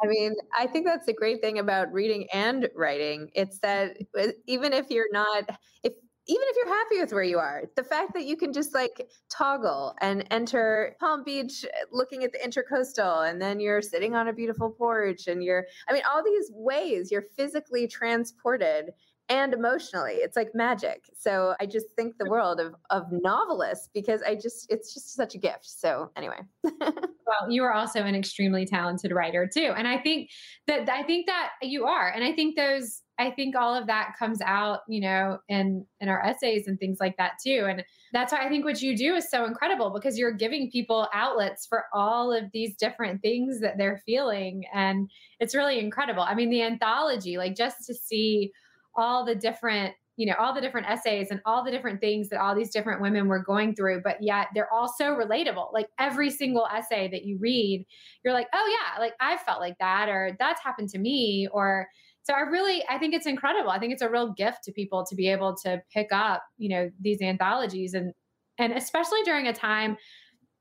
I 0.03 0.07
mean, 0.07 0.35
I 0.57 0.65
think 0.65 0.87
that's 0.87 1.05
the 1.05 1.13
great 1.13 1.41
thing 1.41 1.59
about 1.59 1.93
reading 1.93 2.27
and 2.33 2.67
writing. 2.75 3.29
It's 3.35 3.59
that 3.59 3.97
uh, 4.19 4.29
even 4.47 4.73
if 4.73 4.89
you're 4.89 5.11
not, 5.11 5.47
if 5.83 5.93
even 6.27 6.43
if 6.47 6.55
you're 6.55 6.75
happy 6.75 6.99
with 6.99 7.13
where 7.13 7.23
you 7.23 7.37
are, 7.37 7.63
the 7.75 7.83
fact 7.83 8.13
that 8.13 8.25
you 8.25 8.35
can 8.35 8.51
just 8.51 8.73
like 8.73 9.09
toggle 9.29 9.95
and 10.01 10.25
enter 10.31 10.95
Palm 10.99 11.23
Beach 11.23 11.65
uh, 11.65 11.85
looking 11.91 12.23
at 12.23 12.31
the 12.31 12.39
intercoastal, 12.39 13.29
and 13.29 13.41
then 13.41 13.59
you're 13.59 13.81
sitting 13.81 14.15
on 14.15 14.27
a 14.27 14.33
beautiful 14.33 14.71
porch, 14.71 15.27
and 15.27 15.43
you're, 15.43 15.65
I 15.87 15.93
mean, 15.93 16.01
all 16.11 16.23
these 16.23 16.51
ways 16.53 17.11
you're 17.11 17.25
physically 17.37 17.87
transported 17.87 18.91
and 19.29 19.53
emotionally. 19.53 20.13
It's 20.13 20.35
like 20.35 20.53
magic. 20.53 21.09
So 21.17 21.55
I 21.59 21.65
just 21.65 21.87
think 21.95 22.17
the 22.17 22.29
world 22.29 22.59
of 22.59 22.75
of 22.89 23.11
novelists 23.11 23.89
because 23.93 24.21
I 24.21 24.35
just 24.35 24.67
it's 24.69 24.93
just 24.93 25.15
such 25.15 25.35
a 25.35 25.37
gift. 25.37 25.65
So 25.65 26.11
anyway. 26.15 26.39
well, 26.63 27.49
you 27.49 27.63
are 27.63 27.73
also 27.73 28.01
an 28.01 28.15
extremely 28.15 28.65
talented 28.65 29.11
writer 29.11 29.49
too. 29.51 29.73
And 29.75 29.87
I 29.87 29.97
think 29.97 30.29
that 30.67 30.89
I 30.89 31.03
think 31.03 31.25
that 31.27 31.51
you 31.61 31.85
are. 31.85 32.09
And 32.09 32.23
I 32.23 32.33
think 32.33 32.55
those 32.55 33.01
I 33.17 33.31
think 33.31 33.55
all 33.55 33.73
of 33.73 33.87
that 33.87 34.15
comes 34.19 34.41
out, 34.41 34.81
you 34.87 35.01
know, 35.01 35.39
in 35.47 35.85
in 35.99 36.09
our 36.09 36.21
essays 36.25 36.67
and 36.67 36.79
things 36.79 36.97
like 36.99 37.17
that 37.17 37.33
too. 37.43 37.65
And 37.69 37.83
that's 38.11 38.31
why 38.31 38.45
I 38.45 38.49
think 38.49 38.65
what 38.65 38.81
you 38.81 38.97
do 38.97 39.15
is 39.15 39.29
so 39.29 39.45
incredible 39.45 39.91
because 39.91 40.17
you're 40.17 40.31
giving 40.31 40.69
people 40.69 41.07
outlets 41.13 41.65
for 41.65 41.85
all 41.93 42.33
of 42.33 42.51
these 42.51 42.75
different 42.75 43.21
things 43.21 43.61
that 43.61 43.77
they're 43.77 44.01
feeling 44.05 44.63
and 44.73 45.09
it's 45.39 45.55
really 45.55 45.79
incredible. 45.79 46.23
I 46.23 46.35
mean, 46.35 46.49
the 46.49 46.63
anthology, 46.63 47.37
like 47.37 47.55
just 47.55 47.85
to 47.87 47.93
see 47.93 48.51
all 48.95 49.25
the 49.25 49.35
different 49.35 49.93
you 50.17 50.25
know 50.25 50.35
all 50.39 50.53
the 50.53 50.61
different 50.61 50.89
essays 50.89 51.27
and 51.29 51.41
all 51.45 51.63
the 51.63 51.71
different 51.71 51.99
things 51.99 52.29
that 52.29 52.39
all 52.39 52.55
these 52.55 52.71
different 52.71 53.01
women 53.01 53.27
were 53.27 53.43
going 53.43 53.75
through 53.75 54.01
but 54.01 54.17
yet 54.21 54.47
they're 54.53 54.71
all 54.71 54.87
so 54.87 55.15
relatable 55.15 55.73
like 55.73 55.87
every 55.99 56.29
single 56.29 56.67
essay 56.73 57.09
that 57.09 57.25
you 57.25 57.37
read 57.39 57.85
you're 58.23 58.33
like 58.33 58.47
oh 58.53 58.77
yeah 58.79 59.01
like 59.01 59.13
i 59.19 59.37
felt 59.37 59.59
like 59.59 59.77
that 59.79 60.07
or 60.07 60.35
that's 60.39 60.61
happened 60.61 60.89
to 60.89 60.97
me 60.97 61.47
or 61.51 61.87
so 62.25 62.33
i 62.33 62.41
really 62.41 62.83
i 62.89 62.97
think 62.97 63.13
it's 63.13 63.25
incredible 63.25 63.69
i 63.69 63.79
think 63.79 63.93
it's 63.93 64.01
a 64.01 64.09
real 64.09 64.33
gift 64.33 64.59
to 64.63 64.71
people 64.71 65.05
to 65.05 65.15
be 65.15 65.29
able 65.29 65.55
to 65.55 65.81
pick 65.93 66.07
up 66.11 66.43
you 66.57 66.69
know 66.69 66.89
these 66.99 67.21
anthologies 67.21 67.93
and 67.93 68.11
and 68.57 68.73
especially 68.73 69.21
during 69.23 69.47
a 69.47 69.53
time 69.53 69.95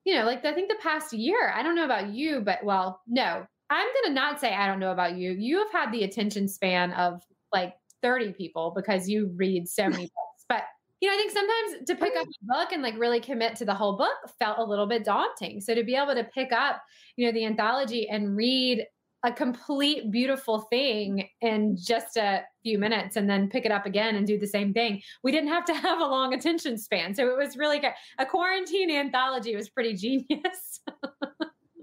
you 0.04 0.14
know 0.14 0.24
like 0.24 0.44
i 0.44 0.52
think 0.52 0.68
the 0.68 0.78
past 0.82 1.12
year 1.12 1.52
i 1.54 1.62
don't 1.62 1.74
know 1.74 1.84
about 1.84 2.08
you 2.08 2.40
but 2.40 2.62
well 2.64 3.00
no 3.06 3.44
i'm 3.70 3.86
going 3.86 4.06
to 4.06 4.12
not 4.12 4.40
say 4.40 4.54
i 4.54 4.66
don't 4.66 4.80
know 4.80 4.92
about 4.92 5.16
you 5.16 5.32
you 5.32 5.58
have 5.58 5.72
had 5.72 5.92
the 5.92 6.04
attention 6.04 6.46
span 6.46 6.92
of 6.92 7.20
like 7.52 7.74
30 8.04 8.34
people 8.34 8.72
because 8.76 9.08
you 9.08 9.32
read 9.34 9.66
so 9.66 9.88
many 9.88 10.02
books. 10.02 10.44
But 10.48 10.62
you 11.00 11.08
know, 11.08 11.14
I 11.14 11.16
think 11.16 11.32
sometimes 11.32 11.86
to 11.86 11.94
pick 11.96 12.16
up 12.16 12.26
a 12.26 12.46
book 12.46 12.72
and 12.72 12.82
like 12.82 12.98
really 12.98 13.18
commit 13.18 13.56
to 13.56 13.64
the 13.64 13.74
whole 13.74 13.96
book 13.96 14.14
felt 14.38 14.58
a 14.58 14.64
little 14.64 14.86
bit 14.86 15.04
daunting. 15.04 15.60
So 15.60 15.74
to 15.74 15.82
be 15.82 15.96
able 15.96 16.14
to 16.14 16.24
pick 16.24 16.52
up, 16.52 16.82
you 17.16 17.26
know, 17.26 17.32
the 17.32 17.44
anthology 17.44 18.08
and 18.08 18.36
read 18.36 18.86
a 19.24 19.32
complete 19.32 20.10
beautiful 20.10 20.60
thing 20.70 21.28
in 21.40 21.76
just 21.76 22.16
a 22.18 22.42
few 22.62 22.78
minutes 22.78 23.16
and 23.16 23.28
then 23.28 23.48
pick 23.48 23.64
it 23.64 23.72
up 23.72 23.86
again 23.86 24.16
and 24.16 24.26
do 24.26 24.38
the 24.38 24.46
same 24.46 24.72
thing. 24.72 25.00
We 25.22 25.32
didn't 25.32 25.48
have 25.48 25.64
to 25.64 25.74
have 25.86 26.00
a 26.00 26.06
long 26.06 26.34
attention 26.34 26.78
span. 26.78 27.14
So 27.14 27.28
it 27.28 27.36
was 27.36 27.56
really 27.56 27.80
good. 27.80 27.92
A 28.18 28.26
quarantine 28.26 28.90
anthology 28.90 29.56
was 29.56 29.70
pretty 29.70 29.94
genius. 30.04 30.80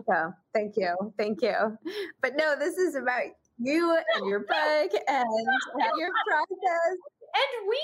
yeah, 0.08 0.30
thank 0.54 0.76
you. 0.78 0.96
Thank 1.18 1.42
you. 1.42 1.78
But 2.22 2.34
no, 2.38 2.56
this 2.58 2.78
is 2.78 2.96
about 2.96 3.24
you 3.58 3.98
and 4.16 4.30
your 4.30 4.40
book 4.40 4.92
and 5.08 5.28
your 5.98 6.10
process 6.28 6.98
and 7.34 7.70
we 7.70 7.80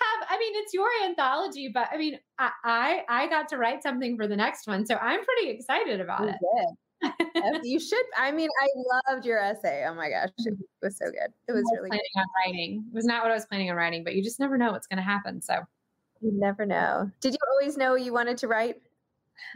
have 0.00 0.28
i 0.28 0.38
mean 0.38 0.52
it's 0.56 0.74
your 0.74 0.88
anthology 1.04 1.70
but 1.72 1.88
i 1.92 1.96
mean 1.96 2.18
I, 2.38 2.50
I 2.64 3.02
i 3.08 3.28
got 3.28 3.48
to 3.50 3.56
write 3.56 3.82
something 3.82 4.16
for 4.16 4.26
the 4.26 4.36
next 4.36 4.66
one 4.66 4.84
so 4.84 4.96
i'm 4.96 5.24
pretty 5.24 5.50
excited 5.50 6.00
about 6.00 6.22
it 6.22 6.34
did. 6.56 6.76
You 7.62 7.80
should. 7.80 8.04
I 8.16 8.30
mean, 8.32 8.48
I 8.62 9.12
loved 9.12 9.26
your 9.26 9.38
essay. 9.38 9.84
Oh 9.88 9.94
my 9.94 10.10
gosh, 10.10 10.30
it 10.38 10.54
mm-hmm. 10.54 10.62
was 10.82 10.98
so 10.98 11.06
good. 11.06 11.32
It 11.48 11.52
was 11.52 11.64
I 11.72 11.76
really. 11.76 11.90
planning 11.90 12.04
on 12.16 12.24
writing 12.46 12.84
it 12.90 12.94
was 12.94 13.04
not 13.04 13.22
what 13.22 13.30
i 13.30 13.34
was 13.34 13.46
planning 13.46 13.70
on 13.70 13.76
writing 13.76 14.04
but 14.04 14.14
you 14.14 14.22
just 14.22 14.40
never 14.40 14.56
know 14.56 14.72
what's 14.72 14.86
going 14.86 14.98
to 14.98 15.02
happen 15.02 15.40
so 15.40 15.54
You 16.20 16.32
never 16.34 16.66
know. 16.66 17.10
Did 17.20 17.32
you 17.32 17.38
always 17.50 17.76
know 17.76 17.94
you 17.94 18.12
wanted 18.12 18.36
to 18.38 18.48
write? 18.48 18.76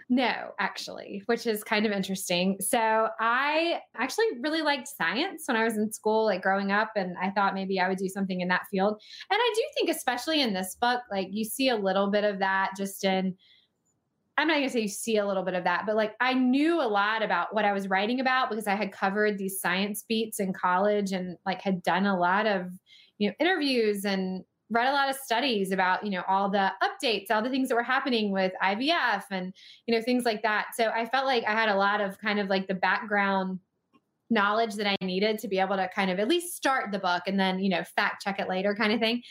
No, 0.08 0.52
actually, 0.58 1.22
which 1.26 1.46
is 1.46 1.62
kind 1.62 1.84
of 1.84 1.92
interesting. 1.92 2.56
So 2.60 3.08
I 3.20 3.80
actually 3.96 4.26
really 4.40 4.62
liked 4.62 4.88
science 4.88 5.44
when 5.46 5.58
I 5.58 5.64
was 5.64 5.76
in 5.76 5.92
school, 5.92 6.24
like 6.24 6.42
growing 6.42 6.72
up, 6.72 6.92
and 6.96 7.16
I 7.20 7.30
thought 7.30 7.52
maybe 7.52 7.78
I 7.78 7.88
would 7.88 7.98
do 7.98 8.08
something 8.08 8.40
in 8.40 8.48
that 8.48 8.62
field. 8.70 9.00
And 9.30 9.38
I 9.38 9.52
do 9.54 9.62
think, 9.74 9.94
especially 9.94 10.40
in 10.40 10.54
this 10.54 10.76
book, 10.80 11.02
like 11.10 11.28
you 11.30 11.44
see 11.44 11.68
a 11.68 11.76
little 11.76 12.10
bit 12.10 12.24
of 12.24 12.38
that 12.38 12.70
just 12.78 13.04
in. 13.04 13.36
I'm 14.36 14.48
not 14.48 14.54
going 14.54 14.66
to 14.66 14.72
say 14.72 14.80
you 14.80 14.88
see 14.88 15.16
a 15.16 15.26
little 15.26 15.44
bit 15.44 15.54
of 15.54 15.64
that, 15.64 15.84
but 15.86 15.94
like 15.94 16.14
I 16.20 16.34
knew 16.34 16.80
a 16.80 16.88
lot 16.88 17.22
about 17.22 17.54
what 17.54 17.64
I 17.64 17.72
was 17.72 17.88
writing 17.88 18.20
about 18.20 18.50
because 18.50 18.66
I 18.66 18.74
had 18.74 18.92
covered 18.92 19.38
these 19.38 19.60
science 19.60 20.04
beats 20.08 20.40
in 20.40 20.52
college 20.52 21.12
and 21.12 21.36
like 21.46 21.62
had 21.62 21.82
done 21.82 22.06
a 22.06 22.18
lot 22.18 22.46
of, 22.46 22.72
you 23.18 23.28
know, 23.28 23.34
interviews 23.38 24.04
and 24.04 24.42
read 24.70 24.88
a 24.88 24.92
lot 24.92 25.08
of 25.08 25.14
studies 25.14 25.70
about, 25.70 26.04
you 26.04 26.10
know, 26.10 26.22
all 26.26 26.50
the 26.50 26.72
updates, 26.82 27.30
all 27.30 27.42
the 27.42 27.50
things 27.50 27.68
that 27.68 27.76
were 27.76 27.82
happening 27.82 28.32
with 28.32 28.52
IVF 28.62 29.22
and, 29.30 29.54
you 29.86 29.94
know, 29.94 30.02
things 30.02 30.24
like 30.24 30.42
that. 30.42 30.68
So 30.74 30.88
I 30.88 31.06
felt 31.06 31.26
like 31.26 31.44
I 31.44 31.52
had 31.52 31.68
a 31.68 31.76
lot 31.76 32.00
of 32.00 32.18
kind 32.18 32.40
of 32.40 32.48
like 32.48 32.66
the 32.66 32.74
background 32.74 33.60
knowledge 34.30 34.74
that 34.74 34.86
I 34.86 34.96
needed 35.00 35.38
to 35.40 35.48
be 35.48 35.60
able 35.60 35.76
to 35.76 35.88
kind 35.94 36.10
of 36.10 36.18
at 36.18 36.28
least 36.28 36.56
start 36.56 36.90
the 36.90 36.98
book 36.98 37.22
and 37.26 37.38
then, 37.38 37.60
you 37.60 37.68
know, 37.68 37.84
fact 37.94 38.22
check 38.22 38.40
it 38.40 38.48
later 38.48 38.74
kind 38.74 38.92
of 38.92 38.98
thing. 38.98 39.22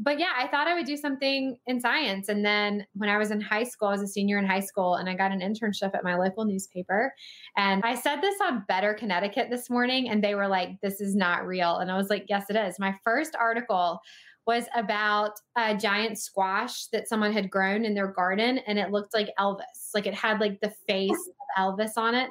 But 0.00 0.20
yeah, 0.20 0.32
I 0.38 0.46
thought 0.46 0.68
I 0.68 0.74
would 0.74 0.86
do 0.86 0.96
something 0.96 1.58
in 1.66 1.80
science. 1.80 2.28
And 2.28 2.44
then 2.44 2.86
when 2.94 3.10
I 3.10 3.18
was 3.18 3.32
in 3.32 3.40
high 3.40 3.64
school, 3.64 3.88
I 3.88 3.92
was 3.92 4.02
a 4.02 4.06
senior 4.06 4.38
in 4.38 4.46
high 4.46 4.60
school 4.60 4.94
and 4.94 5.08
I 5.08 5.14
got 5.14 5.32
an 5.32 5.40
internship 5.40 5.92
at 5.92 6.04
my 6.04 6.14
local 6.14 6.44
newspaper. 6.44 7.12
And 7.56 7.82
I 7.84 7.96
said 7.96 8.20
this 8.20 8.36
on 8.40 8.64
Better 8.68 8.94
Connecticut 8.94 9.48
this 9.50 9.68
morning, 9.68 10.08
and 10.08 10.22
they 10.22 10.36
were 10.36 10.46
like, 10.46 10.80
this 10.82 11.00
is 11.00 11.16
not 11.16 11.44
real. 11.46 11.78
And 11.78 11.90
I 11.90 11.96
was 11.96 12.10
like, 12.10 12.26
yes, 12.28 12.46
it 12.48 12.54
is. 12.54 12.78
My 12.78 12.94
first 13.02 13.34
article 13.34 13.98
was 14.46 14.64
about 14.74 15.32
a 15.56 15.76
giant 15.76 16.18
squash 16.18 16.86
that 16.86 17.08
someone 17.08 17.32
had 17.32 17.50
grown 17.50 17.84
in 17.84 17.94
their 17.94 18.10
garden 18.10 18.58
and 18.66 18.78
it 18.78 18.90
looked 18.90 19.12
like 19.12 19.28
Elvis. 19.38 19.90
Like 19.94 20.06
it 20.06 20.14
had 20.14 20.40
like 20.40 20.60
the 20.60 20.72
face 20.86 21.10
of 21.10 21.76
Elvis 21.76 21.98
on 21.98 22.14
it. 22.14 22.30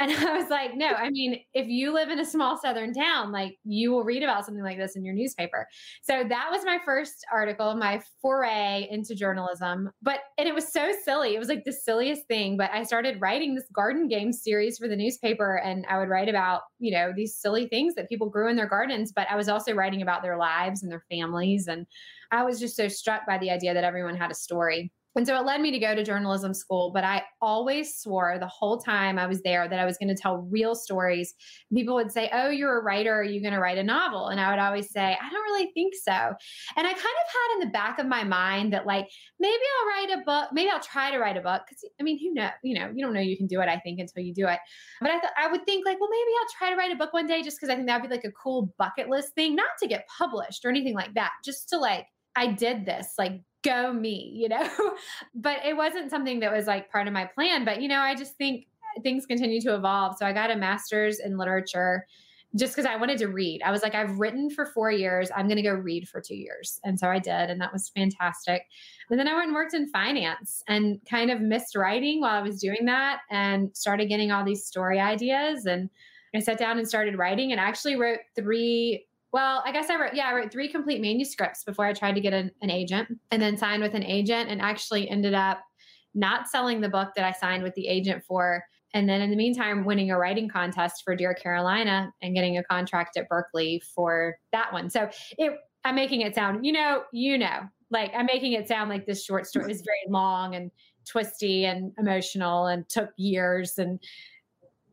And 0.00 0.10
I 0.26 0.36
was 0.36 0.48
like, 0.48 0.74
no, 0.74 0.88
I 0.88 1.10
mean, 1.10 1.40
if 1.52 1.68
you 1.68 1.92
live 1.92 2.08
in 2.08 2.18
a 2.18 2.24
small 2.24 2.56
southern 2.56 2.94
town, 2.94 3.32
like 3.32 3.58
you 3.64 3.92
will 3.92 4.02
read 4.02 4.22
about 4.22 4.46
something 4.46 4.64
like 4.64 4.78
this 4.78 4.96
in 4.96 5.04
your 5.04 5.14
newspaper. 5.14 5.68
So 6.02 6.24
that 6.26 6.48
was 6.50 6.64
my 6.64 6.78
first 6.84 7.24
article, 7.32 7.76
my 7.76 8.00
foray 8.22 8.88
into 8.90 9.14
journalism. 9.14 9.90
But, 10.02 10.20
and 10.38 10.48
it 10.48 10.54
was 10.54 10.72
so 10.72 10.92
silly. 11.04 11.34
It 11.34 11.38
was 11.38 11.48
like 11.48 11.64
the 11.64 11.72
silliest 11.72 12.26
thing. 12.26 12.56
But 12.56 12.70
I 12.72 12.82
started 12.82 13.20
writing 13.20 13.54
this 13.54 13.68
garden 13.74 14.08
game 14.08 14.32
series 14.32 14.78
for 14.78 14.88
the 14.88 14.96
newspaper, 14.96 15.56
and 15.58 15.84
I 15.88 15.98
would 15.98 16.08
write 16.08 16.28
about, 16.28 16.62
you 16.78 16.90
know, 16.90 17.12
these 17.14 17.36
silly 17.36 17.68
things 17.68 17.94
that 17.94 18.08
people 18.08 18.30
grew 18.30 18.48
in 18.48 18.56
their 18.56 18.68
gardens. 18.68 19.12
But 19.12 19.28
I 19.30 19.36
was 19.36 19.48
also 19.48 19.74
writing 19.74 20.02
about 20.02 20.22
their 20.22 20.38
lives 20.38 20.82
and 20.82 20.90
their 20.90 21.04
families. 21.10 21.68
And 21.68 21.86
I 22.32 22.42
was 22.44 22.58
just 22.58 22.76
so 22.76 22.88
struck 22.88 23.26
by 23.26 23.36
the 23.36 23.50
idea 23.50 23.74
that 23.74 23.84
everyone 23.84 24.16
had 24.16 24.30
a 24.30 24.34
story. 24.34 24.92
And 25.16 25.26
so 25.26 25.36
it 25.36 25.44
led 25.44 25.60
me 25.60 25.70
to 25.72 25.78
go 25.78 25.94
to 25.94 26.04
journalism 26.04 26.54
school, 26.54 26.92
but 26.94 27.02
I 27.02 27.22
always 27.42 27.96
swore 27.96 28.38
the 28.38 28.46
whole 28.46 28.78
time 28.78 29.18
I 29.18 29.26
was 29.26 29.42
there 29.42 29.68
that 29.68 29.78
I 29.78 29.84
was 29.84 29.98
going 29.98 30.08
to 30.08 30.14
tell 30.14 30.46
real 30.50 30.74
stories. 30.74 31.34
People 31.74 31.96
would 31.96 32.12
say, 32.12 32.30
Oh, 32.32 32.48
you're 32.48 32.78
a 32.78 32.82
writer. 32.82 33.14
Are 33.14 33.24
you 33.24 33.40
going 33.40 33.54
to 33.54 33.60
write 33.60 33.78
a 33.78 33.82
novel? 33.82 34.28
And 34.28 34.40
I 34.40 34.50
would 34.50 34.60
always 34.60 34.90
say, 34.92 35.02
I 35.20 35.30
don't 35.30 35.42
really 35.42 35.70
think 35.74 35.94
so. 35.94 36.12
And 36.12 36.86
I 36.86 36.92
kind 36.92 36.96
of 36.96 37.02
had 37.02 37.54
in 37.54 37.60
the 37.60 37.72
back 37.72 37.98
of 37.98 38.06
my 38.06 38.22
mind 38.22 38.72
that, 38.72 38.86
like, 38.86 39.08
maybe 39.38 39.52
I'll 39.52 39.88
write 39.88 40.18
a 40.18 40.24
book. 40.24 40.50
Maybe 40.52 40.70
I'll 40.70 40.80
try 40.80 41.10
to 41.10 41.18
write 41.18 41.36
a 41.36 41.40
book. 41.40 41.62
Cause 41.68 41.84
I 42.00 42.04
mean, 42.04 42.18
who 42.18 42.32
knows? 42.32 42.50
You 42.62 42.78
know, 42.78 42.90
you 42.94 43.04
don't 43.04 43.12
know 43.14 43.20
you 43.20 43.36
can 43.36 43.48
do 43.48 43.60
it, 43.60 43.68
I 43.68 43.78
think, 43.80 43.98
until 43.98 44.22
you 44.22 44.32
do 44.32 44.46
it. 44.46 44.58
But 45.00 45.10
I 45.10 45.18
thought 45.20 45.32
I 45.36 45.50
would 45.50 45.64
think, 45.66 45.84
like, 45.86 46.00
well, 46.00 46.10
maybe 46.10 46.30
I'll 46.40 46.58
try 46.58 46.70
to 46.70 46.76
write 46.76 46.92
a 46.92 46.96
book 46.96 47.12
one 47.12 47.26
day 47.26 47.42
just 47.42 47.58
because 47.58 47.72
I 47.72 47.74
think 47.74 47.88
that'd 47.88 48.08
be 48.08 48.14
like 48.14 48.24
a 48.24 48.32
cool 48.32 48.72
bucket 48.78 49.08
list 49.08 49.34
thing, 49.34 49.56
not 49.56 49.70
to 49.82 49.88
get 49.88 50.06
published 50.16 50.64
or 50.64 50.68
anything 50.68 50.94
like 50.94 51.14
that, 51.14 51.30
just 51.44 51.68
to 51.70 51.78
like, 51.78 52.06
I 52.36 52.46
did 52.46 52.86
this, 52.86 53.14
like, 53.18 53.40
go 53.62 53.92
me, 53.92 54.30
you 54.34 54.48
know? 54.48 54.68
but 55.34 55.64
it 55.64 55.76
wasn't 55.76 56.10
something 56.10 56.40
that 56.40 56.52
was 56.52 56.66
like 56.66 56.90
part 56.90 57.06
of 57.06 57.12
my 57.12 57.24
plan. 57.24 57.64
But, 57.64 57.82
you 57.82 57.88
know, 57.88 58.00
I 58.00 58.14
just 58.14 58.36
think 58.36 58.66
things 59.02 59.26
continue 59.26 59.60
to 59.62 59.74
evolve. 59.74 60.16
So 60.18 60.26
I 60.26 60.32
got 60.32 60.50
a 60.50 60.56
master's 60.56 61.20
in 61.20 61.38
literature 61.38 62.06
just 62.56 62.74
because 62.74 62.86
I 62.86 62.96
wanted 62.96 63.18
to 63.18 63.28
read. 63.28 63.62
I 63.62 63.70
was 63.70 63.82
like, 63.82 63.94
I've 63.94 64.18
written 64.18 64.50
for 64.50 64.66
four 64.66 64.90
years. 64.90 65.30
I'm 65.34 65.46
going 65.46 65.56
to 65.56 65.62
go 65.62 65.72
read 65.72 66.08
for 66.08 66.20
two 66.20 66.34
years. 66.34 66.80
And 66.82 66.98
so 66.98 67.08
I 67.08 67.20
did. 67.20 67.48
And 67.48 67.60
that 67.60 67.72
was 67.72 67.90
fantastic. 67.90 68.62
And 69.08 69.18
then 69.18 69.28
I 69.28 69.34
went 69.34 69.46
and 69.46 69.54
worked 69.54 69.74
in 69.74 69.88
finance 69.88 70.62
and 70.66 70.98
kind 71.08 71.30
of 71.30 71.40
missed 71.40 71.76
writing 71.76 72.20
while 72.20 72.36
I 72.36 72.42
was 72.42 72.60
doing 72.60 72.86
that 72.86 73.20
and 73.30 73.74
started 73.76 74.08
getting 74.08 74.32
all 74.32 74.44
these 74.44 74.66
story 74.66 74.98
ideas. 74.98 75.66
And 75.66 75.90
I 76.34 76.40
sat 76.40 76.58
down 76.58 76.78
and 76.78 76.88
started 76.88 77.18
writing 77.18 77.52
and 77.52 77.60
actually 77.60 77.96
wrote 77.96 78.20
three 78.34 79.06
well, 79.32 79.62
I 79.64 79.72
guess 79.72 79.90
I 79.90 79.96
wrote, 79.96 80.14
yeah, 80.14 80.26
I 80.26 80.34
wrote 80.34 80.50
three 80.50 80.68
complete 80.68 81.00
manuscripts 81.00 81.62
before 81.64 81.86
I 81.86 81.92
tried 81.92 82.14
to 82.14 82.20
get 82.20 82.32
an, 82.32 82.50
an 82.62 82.70
agent 82.70 83.08
and 83.30 83.40
then 83.40 83.56
signed 83.56 83.82
with 83.82 83.94
an 83.94 84.02
agent 84.02 84.50
and 84.50 84.60
actually 84.60 85.08
ended 85.08 85.34
up 85.34 85.60
not 86.14 86.48
selling 86.48 86.80
the 86.80 86.88
book 86.88 87.10
that 87.14 87.24
I 87.24 87.32
signed 87.32 87.62
with 87.62 87.74
the 87.74 87.86
agent 87.86 88.24
for. 88.24 88.64
And 88.92 89.08
then 89.08 89.20
in 89.20 89.30
the 89.30 89.36
meantime, 89.36 89.84
winning 89.84 90.10
a 90.10 90.18
writing 90.18 90.48
contest 90.48 91.02
for 91.04 91.14
Dear 91.14 91.34
Carolina 91.34 92.12
and 92.22 92.34
getting 92.34 92.58
a 92.58 92.64
contract 92.64 93.16
at 93.16 93.28
Berkley 93.28 93.80
for 93.94 94.36
that 94.50 94.72
one. 94.72 94.90
So 94.90 95.08
it, 95.38 95.52
I'm 95.84 95.94
making 95.94 96.22
it 96.22 96.34
sound, 96.34 96.66
you 96.66 96.72
know, 96.72 97.02
you 97.12 97.38
know, 97.38 97.60
like 97.90 98.12
I'm 98.16 98.26
making 98.26 98.52
it 98.52 98.66
sound 98.66 98.90
like 98.90 99.06
this 99.06 99.24
short 99.24 99.46
story 99.46 99.70
is 99.70 99.82
very 99.82 100.12
long 100.12 100.56
and 100.56 100.72
twisty 101.08 101.66
and 101.66 101.92
emotional 101.98 102.66
and 102.66 102.88
took 102.88 103.10
years 103.16 103.78
and 103.78 104.00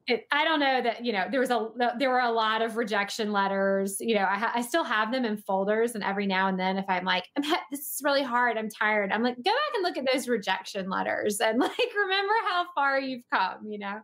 it, 0.08 0.26
I 0.32 0.46
don't 0.46 0.62
know 0.62 0.82
that 0.82 1.04
you 1.04 1.12
know 1.12 1.26
there 1.30 1.41
was 1.41 1.50
a 1.50 1.67
there 2.00 2.10
were 2.10 2.22
a 2.22 2.32
lot 2.32 2.62
of 2.62 2.78
rejection 2.78 3.34
letters. 3.34 3.98
You 4.00 4.15
know, 4.15 4.22
I, 4.22 4.52
I 4.56 4.62
still 4.62 4.86
have 4.86 5.12
them 5.12 5.26
in 5.26 5.38
folders, 5.38 5.96
and 5.96 6.04
every 6.04 6.26
now 6.26 6.48
and 6.48 6.58
then, 6.58 6.78
if 6.78 6.86
I'm 6.88 7.04
like, 7.04 7.26
I'm 7.36 7.43
this 7.72 7.80
is 7.82 8.02
really 8.04 8.24
hard, 8.24 8.58
I'm 8.58 8.70
tired, 8.70 9.12
I'm 9.12 9.22
like, 9.22 9.36
go 9.36 9.52
back 9.52 9.74
and 9.76 9.84
look 9.84 9.98
at 9.98 10.06
those 10.12 10.30
rejection 10.30 10.89
letters, 10.89 11.41
and 11.41 11.60
like 11.60 11.93
remember 11.96 12.34
how 12.48 12.65
far 12.74 13.00
you've 13.00 13.24
come. 13.34 13.67
You 13.67 13.80
know, 13.80 14.00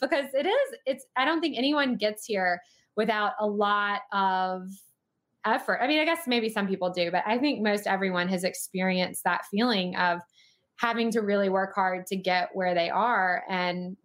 because 0.00 0.26
it 0.34 0.46
is. 0.46 0.78
It's. 0.86 1.04
I 1.16 1.24
don't 1.24 1.40
think 1.40 1.58
anyone 1.58 1.96
gets 1.96 2.24
here 2.24 2.60
without 2.96 3.32
a 3.40 3.46
lot 3.46 4.02
of 4.12 4.68
effort. 5.44 5.80
I 5.82 5.88
mean, 5.88 5.98
I 5.98 6.04
guess 6.04 6.28
maybe 6.28 6.48
some 6.48 6.68
people 6.68 6.90
do, 6.90 7.10
but 7.10 7.24
I 7.26 7.38
think 7.38 7.60
most 7.60 7.88
everyone 7.88 8.28
has 8.28 8.44
experienced 8.44 9.24
that 9.24 9.46
feeling 9.50 9.96
of 9.96 10.20
having 10.76 11.10
to 11.10 11.20
really 11.20 11.48
work 11.48 11.74
hard 11.74 12.06
to 12.06 12.16
get 12.16 12.50
where 12.52 12.74
they 12.74 12.88
are 12.88 13.42
and 13.48 13.96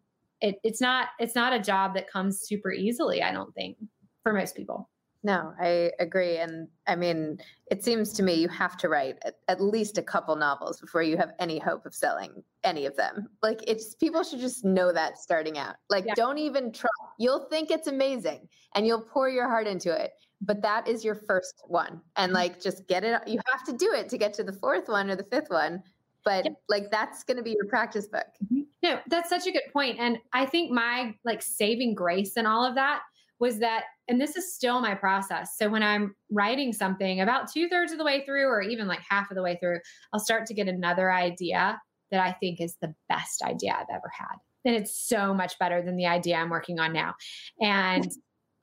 it, 0.45 0.55
it's 0.63 0.79
not 0.79 1.09
it's 1.19 1.35
not 1.35 1.53
a 1.53 1.59
job 1.59 1.95
that 1.95 2.09
comes 2.09 2.41
super 2.41 2.71
easily 2.71 3.23
i 3.23 3.31
don't 3.31 3.53
think 3.55 3.77
for 4.23 4.33
most 4.33 4.55
people 4.55 4.89
No, 5.25 5.53
I 5.59 5.91
agree. 5.99 6.37
And 6.37 6.67
I 6.85 6.95
mean, 6.95 7.39
it 7.71 7.83
seems 7.83 8.13
to 8.13 8.21
me 8.21 8.35
you 8.35 8.47
have 8.47 8.77
to 8.77 8.89
write 8.89 9.17
at, 9.25 9.37
at 9.47 9.59
least 9.59 9.97
a 9.97 10.03
couple 10.03 10.35
novels 10.35 10.79
before 10.79 11.01
you 11.01 11.17
have 11.17 11.31
any 11.39 11.57
hope 11.57 11.87
of 11.87 11.95
selling 11.95 12.43
any 12.63 12.85
of 12.85 12.95
them. 12.95 13.27
Like 13.41 13.59
it's 13.65 13.95
people 13.95 14.21
should 14.23 14.39
just 14.39 14.63
know 14.63 14.93
that 14.93 15.17
starting 15.17 15.57
out. 15.57 15.77
Like 15.89 16.05
Yeah. 16.05 16.13
don't 16.15 16.37
even 16.37 16.71
try. 16.71 16.91
You'll 17.17 17.47
think 17.49 17.71
it's 17.71 17.87
amazing 17.87 18.47
and 18.75 18.85
you'll 18.85 19.01
pour 19.01 19.27
your 19.27 19.49
heart 19.49 19.65
into 19.65 19.91
it. 19.99 20.11
But 20.41 20.61
that 20.61 20.87
is 20.87 21.03
your 21.03 21.15
first 21.15 21.55
one. 21.65 22.01
And 22.17 22.29
mm-hmm. 22.29 22.35
like 22.35 22.61
just 22.61 22.87
get 22.87 23.03
it 23.03 23.27
you 23.27 23.39
have 23.51 23.63
to 23.65 23.73
do 23.73 23.93
it 23.93 24.09
to 24.09 24.19
get 24.19 24.31
to 24.35 24.43
the 24.43 24.53
fourth 24.53 24.87
one 24.89 25.09
or 25.09 25.15
the 25.15 25.29
fifth 25.31 25.49
one. 25.49 25.81
But 26.25 26.45
Yeah. 26.45 26.51
like 26.67 26.91
that's 26.91 27.23
gonna 27.23 27.43
be 27.43 27.51
your 27.51 27.67
practice 27.69 28.07
book. 28.07 28.25
Mm-hmm. 28.43 28.61
no 28.83 28.99
that's 29.07 29.29
such 29.29 29.47
a 29.47 29.51
good 29.51 29.63
point. 29.71 29.97
and 29.99 30.17
i 30.33 30.45
think 30.45 30.71
my 30.71 31.13
like 31.23 31.41
saving 31.41 31.93
grace 31.95 32.33
and 32.35 32.45
all 32.47 32.65
of 32.65 32.75
that 32.75 33.01
was 33.39 33.59
that 33.59 33.83
and 34.07 34.19
this 34.19 34.35
is 34.35 34.53
still 34.55 34.79
my 34.81 34.95
process 34.95 35.57
so 35.57 35.67
when 35.69 35.83
i'm 35.83 36.15
writing 36.31 36.71
something 36.73 37.21
about 37.21 37.51
two-thirds 37.51 37.91
of 37.91 37.97
the 37.97 38.03
way 38.05 38.23
through 38.25 38.45
or 38.47 38.61
even 38.61 38.87
like 38.87 39.01
half 39.09 39.29
of 39.31 39.35
the 39.35 39.41
way 39.43 39.57
through 39.61 39.77
i'll 40.13 40.19
start 40.19 40.45
to 40.47 40.53
get 40.53 40.67
another 40.67 41.11
idea 41.11 41.79
that 42.11 42.19
i 42.21 42.31
think 42.33 42.59
is 42.61 42.75
the 42.81 42.93
best 43.09 43.41
idea 43.43 43.73
i've 43.77 43.93
ever 43.93 44.09
had 44.17 44.37
and 44.65 44.75
it's 44.75 44.97
so 45.07 45.33
much 45.33 45.57
better 45.59 45.81
than 45.81 45.95
the 45.97 46.05
idea 46.05 46.35
i'm 46.37 46.49
working 46.49 46.79
on 46.79 46.93
now 46.93 47.13
and 47.61 48.09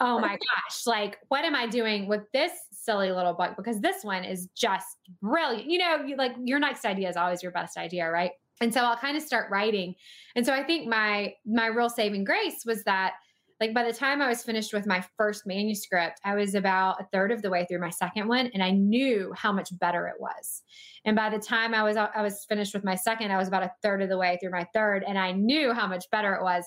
oh 0.01 0.19
my 0.19 0.31
gosh 0.33 0.87
like 0.87 1.19
what 1.29 1.45
am 1.45 1.55
i 1.55 1.67
doing 1.67 2.07
with 2.09 2.23
this 2.33 2.53
silly 2.85 3.13
little 3.13 3.33
book 3.33 3.55
because 3.57 3.81
this 3.81 4.03
one 4.03 4.25
is 4.25 4.49
just 4.55 4.99
brilliant. 5.21 5.71
You 5.71 5.79
know 5.79 6.05
you, 6.05 6.17
like 6.17 6.35
your 6.43 6.59
next 6.59 6.85
idea 6.85 7.09
is 7.09 7.17
always 7.17 7.43
your 7.43 7.53
best 7.53 7.77
idea 7.77 8.11
right? 8.11 8.33
And 8.61 8.73
so 8.73 8.81
i'll 8.83 8.97
kind 8.97 9.17
of 9.17 9.23
start 9.23 9.51
writing. 9.51 9.95
And 10.37 10.45
so 10.45 10.53
i 10.53 10.63
think 10.63 10.89
my 10.89 11.35
my 11.47 11.67
real 11.67 11.89
saving 11.89 12.25
grace 12.25 12.65
was 12.65 12.85
that 12.85 13.15
like 13.63 13.73
by 13.73 13.85
the 13.85 13.93
time 13.93 14.21
i 14.21 14.29
was 14.29 14.43
finished 14.43 14.73
with 14.73 14.89
my 14.89 15.05
first 15.17 15.47
manuscript 15.47 16.21
i 16.25 16.35
was 16.35 16.57
about 16.57 17.01
a 17.01 17.07
third 17.13 17.31
of 17.31 17.43
the 17.43 17.49
way 17.49 17.65
through 17.65 17.79
my 17.79 17.91
second 17.91 18.27
one 18.27 18.51
and 18.53 18.63
i 18.63 18.73
knew 18.73 19.33
how 19.37 19.53
much 19.53 19.69
better 19.79 20.09
it 20.09 20.21
was. 20.21 20.63
And 21.05 21.15
by 21.15 21.31
the 21.31 21.39
time 21.39 21.73
i 21.73 21.85
was 21.85 21.97
i 21.97 22.21
was 22.21 22.45
finished 22.49 22.75
with 22.75 22.83
my 22.83 22.97
second 22.97 23.31
i 23.31 23.39
was 23.39 23.47
about 23.47 23.63
a 23.63 23.71
third 23.81 24.03
of 24.03 24.09
the 24.09 24.19
way 24.19 24.37
through 24.41 24.51
my 24.51 24.67
third 24.75 25.05
and 25.07 25.17
i 25.17 25.31
knew 25.31 25.73
how 25.73 25.87
much 25.87 26.11
better 26.11 26.35
it 26.35 26.43
was. 26.43 26.65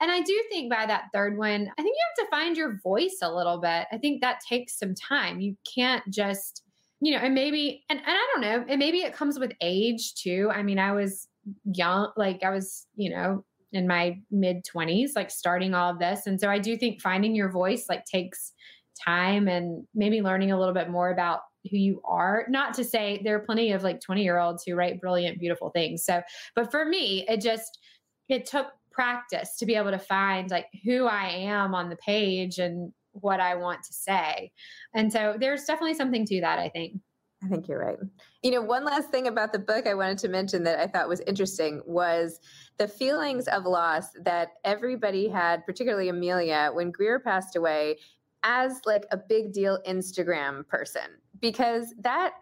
And 0.00 0.10
i 0.10 0.20
do 0.22 0.42
think 0.50 0.72
by 0.72 0.86
that 0.86 1.04
third 1.12 1.36
one 1.36 1.68
i 1.78 1.82
think 1.82 1.94
you 1.94 2.06
have 2.08 2.26
to 2.26 2.30
find 2.30 2.56
your 2.56 2.78
voice 2.82 3.18
a 3.22 3.32
little 3.32 3.60
bit. 3.60 3.86
I 3.92 3.98
think 3.98 4.22
that 4.22 4.40
takes 4.48 4.78
some 4.78 4.94
time. 4.94 5.40
You 5.40 5.54
can't 5.74 6.02
just 6.08 6.62
you 7.00 7.12
know, 7.12 7.18
and 7.18 7.32
maybe, 7.32 7.84
and, 7.88 8.00
and 8.00 8.08
I 8.08 8.26
don't 8.32 8.40
know, 8.40 8.64
and 8.68 8.80
maybe 8.80 8.98
it 8.98 9.14
comes 9.14 9.38
with 9.38 9.52
age 9.60 10.14
too. 10.14 10.50
I 10.52 10.64
mean, 10.64 10.80
I 10.80 10.90
was 10.90 11.28
young, 11.64 12.10
like 12.16 12.42
I 12.42 12.50
was, 12.50 12.86
you 12.96 13.10
know, 13.10 13.44
in 13.72 13.86
my 13.86 14.18
mid 14.30 14.64
20s, 14.64 15.10
like 15.14 15.30
starting 15.30 15.74
all 15.74 15.90
of 15.90 15.98
this. 15.98 16.26
And 16.26 16.40
so 16.40 16.48
I 16.48 16.58
do 16.58 16.76
think 16.76 17.00
finding 17.00 17.34
your 17.34 17.50
voice 17.50 17.86
like 17.88 18.04
takes 18.04 18.52
time 19.04 19.48
and 19.48 19.86
maybe 19.94 20.22
learning 20.22 20.52
a 20.52 20.58
little 20.58 20.74
bit 20.74 20.90
more 20.90 21.10
about 21.10 21.40
who 21.70 21.76
you 21.76 22.00
are. 22.04 22.46
Not 22.48 22.74
to 22.74 22.84
say 22.84 23.20
there 23.22 23.36
are 23.36 23.44
plenty 23.44 23.72
of 23.72 23.82
like 23.82 24.00
20 24.00 24.22
year 24.22 24.38
olds 24.38 24.64
who 24.64 24.74
write 24.74 25.00
brilliant, 25.00 25.38
beautiful 25.38 25.70
things. 25.70 26.04
So, 26.04 26.22
but 26.54 26.70
for 26.70 26.84
me, 26.84 27.24
it 27.28 27.40
just, 27.40 27.78
it 28.28 28.46
took 28.46 28.68
practice 28.90 29.56
to 29.56 29.66
be 29.66 29.74
able 29.74 29.90
to 29.90 29.98
find 29.98 30.50
like 30.50 30.66
who 30.84 31.06
I 31.06 31.28
am 31.28 31.74
on 31.74 31.88
the 31.88 31.96
page 31.96 32.58
and 32.58 32.92
what 33.12 33.40
I 33.40 33.54
want 33.54 33.82
to 33.84 33.92
say. 33.92 34.52
And 34.94 35.12
so 35.12 35.36
there's 35.38 35.64
definitely 35.64 35.94
something 35.94 36.24
to 36.26 36.40
that, 36.40 36.58
I 36.58 36.68
think. 36.68 37.00
I 37.42 37.46
think 37.46 37.68
you're 37.68 37.78
right. 37.78 37.98
You 38.42 38.50
know, 38.50 38.62
one 38.62 38.84
last 38.84 39.10
thing 39.10 39.28
about 39.28 39.52
the 39.52 39.60
book 39.60 39.86
I 39.86 39.94
wanted 39.94 40.18
to 40.18 40.28
mention 40.28 40.64
that 40.64 40.80
I 40.80 40.88
thought 40.88 41.08
was 41.08 41.20
interesting 41.20 41.82
was 41.86 42.40
the 42.78 42.88
feelings 42.88 43.46
of 43.46 43.64
loss 43.64 44.06
that 44.24 44.54
everybody 44.64 45.28
had, 45.28 45.64
particularly 45.64 46.08
Amelia, 46.08 46.70
when 46.72 46.90
Greer 46.90 47.20
passed 47.20 47.54
away, 47.54 47.98
as 48.42 48.80
like 48.86 49.06
a 49.12 49.16
big 49.16 49.52
deal 49.52 49.78
Instagram 49.86 50.66
person, 50.66 51.02
because 51.40 51.94
that 52.00 52.32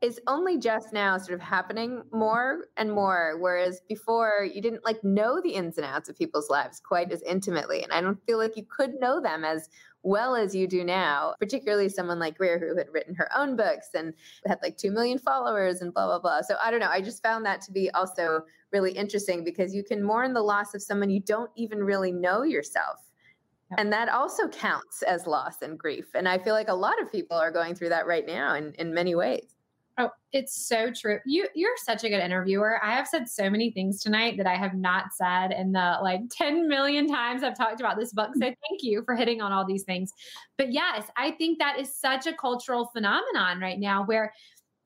is 0.00 0.18
only 0.26 0.58
just 0.58 0.92
now 0.92 1.18
sort 1.18 1.38
of 1.38 1.40
happening 1.40 2.02
more 2.10 2.68
and 2.76 2.90
more 2.90 3.36
whereas 3.38 3.82
before 3.88 4.48
you 4.50 4.62
didn't 4.62 4.84
like 4.84 5.02
know 5.04 5.40
the 5.42 5.50
ins 5.50 5.76
and 5.76 5.84
outs 5.84 6.08
of 6.08 6.16
people's 6.16 6.48
lives 6.48 6.80
quite 6.80 7.12
as 7.12 7.22
intimately 7.22 7.82
and 7.82 7.92
i 7.92 8.00
don't 8.00 8.24
feel 8.24 8.38
like 8.38 8.56
you 8.56 8.64
could 8.64 8.94
know 8.98 9.20
them 9.20 9.44
as 9.44 9.68
well 10.02 10.34
as 10.34 10.54
you 10.54 10.66
do 10.66 10.84
now 10.84 11.34
particularly 11.38 11.88
someone 11.88 12.18
like 12.18 12.38
greer 12.38 12.58
who 12.58 12.76
had 12.76 12.88
written 12.92 13.14
her 13.14 13.28
own 13.36 13.56
books 13.56 13.88
and 13.94 14.14
had 14.46 14.58
like 14.62 14.76
2 14.76 14.90
million 14.90 15.18
followers 15.18 15.82
and 15.82 15.92
blah 15.92 16.06
blah 16.06 16.18
blah. 16.18 16.42
So 16.42 16.56
i 16.62 16.70
don't 16.70 16.80
know 16.80 16.88
i 16.88 17.00
just 17.00 17.22
found 17.22 17.44
that 17.46 17.60
to 17.62 17.72
be 17.72 17.90
also 17.90 18.42
really 18.72 18.92
interesting 18.92 19.44
because 19.44 19.74
you 19.74 19.84
can 19.84 20.02
mourn 20.02 20.32
the 20.32 20.42
loss 20.42 20.74
of 20.74 20.82
someone 20.82 21.10
you 21.10 21.20
don't 21.20 21.50
even 21.56 21.78
really 21.78 22.12
know 22.12 22.42
yourself. 22.42 23.00
And 23.78 23.92
that 23.92 24.08
also 24.08 24.48
counts 24.48 25.02
as 25.02 25.26
loss 25.26 25.62
and 25.62 25.78
grief. 25.78 26.06
And 26.14 26.28
i 26.28 26.38
feel 26.38 26.54
like 26.54 26.68
a 26.68 26.74
lot 26.74 27.00
of 27.00 27.10
people 27.12 27.36
are 27.36 27.52
going 27.52 27.74
through 27.74 27.90
that 27.90 28.06
right 28.06 28.26
now 28.26 28.54
in, 28.54 28.72
in 28.74 28.94
many 28.94 29.14
ways 29.14 29.54
Oh, 30.00 30.08
it's 30.32 30.66
so 30.66 30.90
true. 30.90 31.18
You 31.26 31.46
you're 31.54 31.76
such 31.76 32.04
a 32.04 32.08
good 32.08 32.22
interviewer. 32.22 32.82
I 32.82 32.94
have 32.94 33.06
said 33.06 33.28
so 33.28 33.50
many 33.50 33.70
things 33.70 34.00
tonight 34.00 34.38
that 34.38 34.46
I 34.46 34.56
have 34.56 34.72
not 34.72 35.12
said 35.12 35.52
in 35.52 35.72
the 35.72 35.98
like 36.02 36.22
10 36.30 36.68
million 36.68 37.06
times 37.06 37.42
I've 37.42 37.56
talked 37.56 37.80
about 37.80 37.98
this 37.98 38.10
book. 38.14 38.30
So 38.32 38.40
thank 38.40 38.82
you 38.82 39.02
for 39.04 39.14
hitting 39.14 39.42
on 39.42 39.52
all 39.52 39.66
these 39.66 39.82
things. 39.82 40.10
But 40.56 40.72
yes, 40.72 41.06
I 41.18 41.32
think 41.32 41.58
that 41.58 41.78
is 41.78 41.94
such 41.94 42.26
a 42.26 42.32
cultural 42.32 42.86
phenomenon 42.94 43.60
right 43.60 43.78
now 43.78 44.06
where 44.06 44.32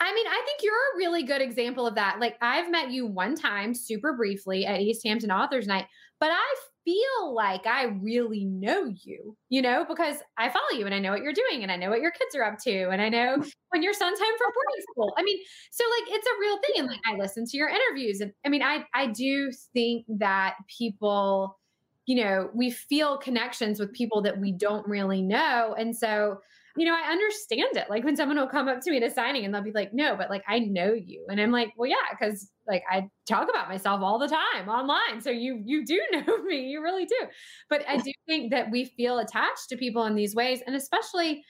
I 0.00 0.12
mean, 0.12 0.26
I 0.26 0.42
think 0.44 0.62
you're 0.64 0.74
a 0.74 0.96
really 0.96 1.22
good 1.22 1.40
example 1.40 1.86
of 1.86 1.94
that. 1.94 2.18
Like 2.18 2.36
I've 2.40 2.68
met 2.72 2.90
you 2.90 3.06
one 3.06 3.36
time 3.36 3.72
super 3.72 4.14
briefly 4.14 4.66
at 4.66 4.80
East 4.80 5.06
Hampton 5.06 5.30
Authors 5.30 5.68
Night, 5.68 5.86
but 6.18 6.32
I 6.32 6.54
feel 6.84 7.34
like 7.34 7.66
I 7.66 7.84
really 7.84 8.44
know 8.44 8.92
you, 9.04 9.36
you 9.48 9.62
know, 9.62 9.84
because 9.88 10.16
I 10.36 10.48
follow 10.50 10.78
you 10.78 10.86
and 10.86 10.94
I 10.94 10.98
know 10.98 11.12
what 11.12 11.22
you're 11.22 11.32
doing 11.32 11.62
and 11.62 11.72
I 11.72 11.76
know 11.76 11.90
what 11.90 12.00
your 12.00 12.10
kids 12.10 12.34
are 12.34 12.44
up 12.44 12.58
to 12.60 12.90
and 12.90 13.00
I 13.00 13.08
know 13.08 13.36
when 13.70 13.82
your 13.82 13.94
son's 13.94 14.18
home 14.18 14.34
from 14.38 14.50
boarding 14.54 14.84
school. 14.92 15.14
I 15.18 15.22
mean, 15.22 15.38
so 15.72 15.84
like 15.98 16.14
it's 16.14 16.26
a 16.26 16.40
real 16.40 16.58
thing. 16.58 16.74
And 16.78 16.88
like 16.88 17.00
I 17.06 17.16
listen 17.16 17.44
to 17.46 17.56
your 17.56 17.68
interviews. 17.68 18.20
And 18.20 18.32
I 18.44 18.48
mean, 18.48 18.62
I 18.62 18.84
I 18.94 19.06
do 19.06 19.50
think 19.72 20.04
that 20.08 20.56
people, 20.78 21.58
you 22.06 22.22
know, 22.22 22.50
we 22.54 22.70
feel 22.70 23.16
connections 23.18 23.80
with 23.80 23.92
people 23.92 24.22
that 24.22 24.38
we 24.38 24.52
don't 24.52 24.86
really 24.86 25.22
know. 25.22 25.74
And 25.78 25.96
so 25.96 26.40
you 26.76 26.86
know, 26.86 26.94
I 26.94 27.10
understand 27.10 27.76
it. 27.76 27.88
Like 27.88 28.04
when 28.04 28.16
someone 28.16 28.36
will 28.36 28.48
come 28.48 28.66
up 28.66 28.80
to 28.80 28.90
me 28.90 28.96
at 28.96 29.02
a 29.04 29.10
signing 29.10 29.44
and 29.44 29.54
they'll 29.54 29.62
be 29.62 29.70
like, 29.70 29.94
no, 29.94 30.16
but 30.16 30.28
like 30.28 30.42
I 30.48 30.58
know 30.58 30.92
you. 30.92 31.24
And 31.28 31.40
I'm 31.40 31.52
like, 31.52 31.72
well, 31.76 31.88
yeah, 31.88 31.96
because 32.10 32.50
like 32.66 32.82
I 32.90 33.08
talk 33.28 33.48
about 33.48 33.68
myself 33.68 34.00
all 34.02 34.18
the 34.18 34.28
time 34.28 34.68
online. 34.68 35.20
So 35.20 35.30
you 35.30 35.62
you 35.64 35.84
do 35.84 36.00
know 36.12 36.42
me. 36.42 36.68
You 36.68 36.82
really 36.82 37.04
do. 37.04 37.26
But 37.70 37.84
I 37.88 37.98
do 37.98 38.12
think 38.26 38.50
that 38.50 38.70
we 38.70 38.86
feel 38.86 39.18
attached 39.18 39.68
to 39.68 39.76
people 39.76 40.04
in 40.06 40.16
these 40.16 40.34
ways. 40.34 40.62
And 40.66 40.74
especially, 40.74 41.44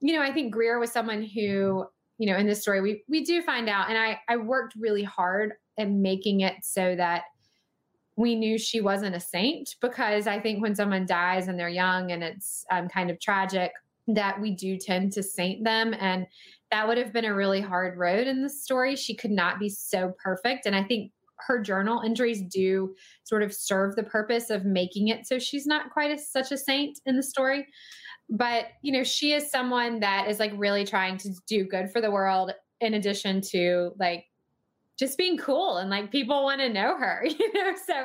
you 0.00 0.14
know, 0.14 0.22
I 0.22 0.32
think 0.32 0.52
Greer 0.52 0.78
was 0.78 0.92
someone 0.92 1.22
who, 1.22 1.84
you 2.18 2.26
know, 2.26 2.36
in 2.36 2.46
this 2.46 2.62
story, 2.62 2.80
we 2.80 3.02
we 3.08 3.24
do 3.24 3.42
find 3.42 3.68
out, 3.68 3.88
and 3.88 3.98
I 3.98 4.20
I 4.28 4.36
worked 4.36 4.74
really 4.78 5.02
hard 5.02 5.54
at 5.78 5.90
making 5.90 6.42
it 6.42 6.54
so 6.62 6.94
that 6.94 7.24
we 8.16 8.36
knew 8.36 8.58
she 8.58 8.80
wasn't 8.80 9.16
a 9.16 9.20
saint 9.20 9.74
because 9.80 10.26
I 10.26 10.38
think 10.38 10.62
when 10.62 10.74
someone 10.74 11.06
dies 11.06 11.48
and 11.48 11.58
they're 11.58 11.68
young 11.70 12.12
and 12.12 12.22
it's 12.22 12.64
um, 12.70 12.86
kind 12.88 13.10
of 13.10 13.18
tragic, 13.18 13.72
that 14.14 14.40
we 14.40 14.52
do 14.52 14.76
tend 14.76 15.12
to 15.12 15.22
saint 15.22 15.64
them. 15.64 15.94
And 15.98 16.26
that 16.70 16.86
would 16.86 16.98
have 16.98 17.12
been 17.12 17.24
a 17.24 17.34
really 17.34 17.60
hard 17.60 17.98
road 17.98 18.26
in 18.26 18.42
the 18.42 18.48
story. 18.48 18.96
She 18.96 19.14
could 19.14 19.30
not 19.30 19.58
be 19.58 19.68
so 19.68 20.14
perfect. 20.22 20.66
And 20.66 20.76
I 20.76 20.84
think 20.84 21.12
her 21.46 21.62
journal 21.62 22.02
entries 22.02 22.42
do 22.42 22.94
sort 23.24 23.42
of 23.42 23.52
serve 23.52 23.96
the 23.96 24.02
purpose 24.02 24.50
of 24.50 24.64
making 24.64 25.08
it 25.08 25.26
so 25.26 25.38
she's 25.38 25.66
not 25.66 25.90
quite 25.90 26.18
such 26.20 26.52
a 26.52 26.56
saint 26.56 27.00
in 27.06 27.16
the 27.16 27.22
story. 27.22 27.66
But, 28.28 28.66
you 28.82 28.92
know, 28.92 29.02
she 29.02 29.32
is 29.32 29.50
someone 29.50 30.00
that 30.00 30.28
is 30.28 30.38
like 30.38 30.52
really 30.54 30.84
trying 30.84 31.16
to 31.18 31.30
do 31.48 31.64
good 31.64 31.90
for 31.90 32.00
the 32.00 32.10
world 32.10 32.52
in 32.80 32.94
addition 32.94 33.40
to 33.40 33.92
like 33.98 34.24
just 35.00 35.16
being 35.16 35.38
cool 35.38 35.78
and 35.78 35.88
like 35.88 36.12
people 36.12 36.44
want 36.44 36.60
to 36.60 36.68
know 36.68 36.96
her 36.96 37.24
you 37.26 37.52
know? 37.54 37.72
So 37.86 38.04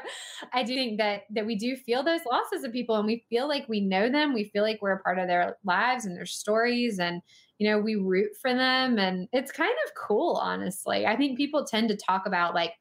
i 0.54 0.64
do 0.64 0.74
think 0.74 0.98
that 0.98 1.24
that 1.32 1.46
we 1.46 1.56
do 1.56 1.76
feel 1.76 2.04
those 2.04 2.22
losses 2.26 2.64
of 2.64 2.72
people 2.72 2.96
and 2.96 3.06
we 3.06 3.26
feel 3.30 3.48
like 3.48 3.68
we 3.68 3.82
know 3.82 4.10
them 4.10 4.34
we 4.34 4.46
feel 4.46 4.64
like 4.64 4.82
we're 4.82 4.94
a 4.94 5.02
part 5.02 5.20
of 5.20 5.28
their 5.28 5.58
lives 5.66 6.06
and 6.06 6.16
their 6.18 6.26
stories 6.26 6.98
and 6.98 7.22
you 7.60 7.70
know 7.70 7.78
we 7.78 7.96
root 7.96 8.32
for 8.42 8.54
them 8.54 8.98
and 8.98 9.28
it's 9.34 9.52
kind 9.52 9.76
of 9.86 9.94
cool 10.08 10.36
honestly. 10.42 11.06
I 11.06 11.16
think 11.16 11.38
people 11.38 11.66
tend 11.66 11.90
to 11.90 11.98
talk 11.98 12.26
about 12.26 12.56
like 12.56 12.74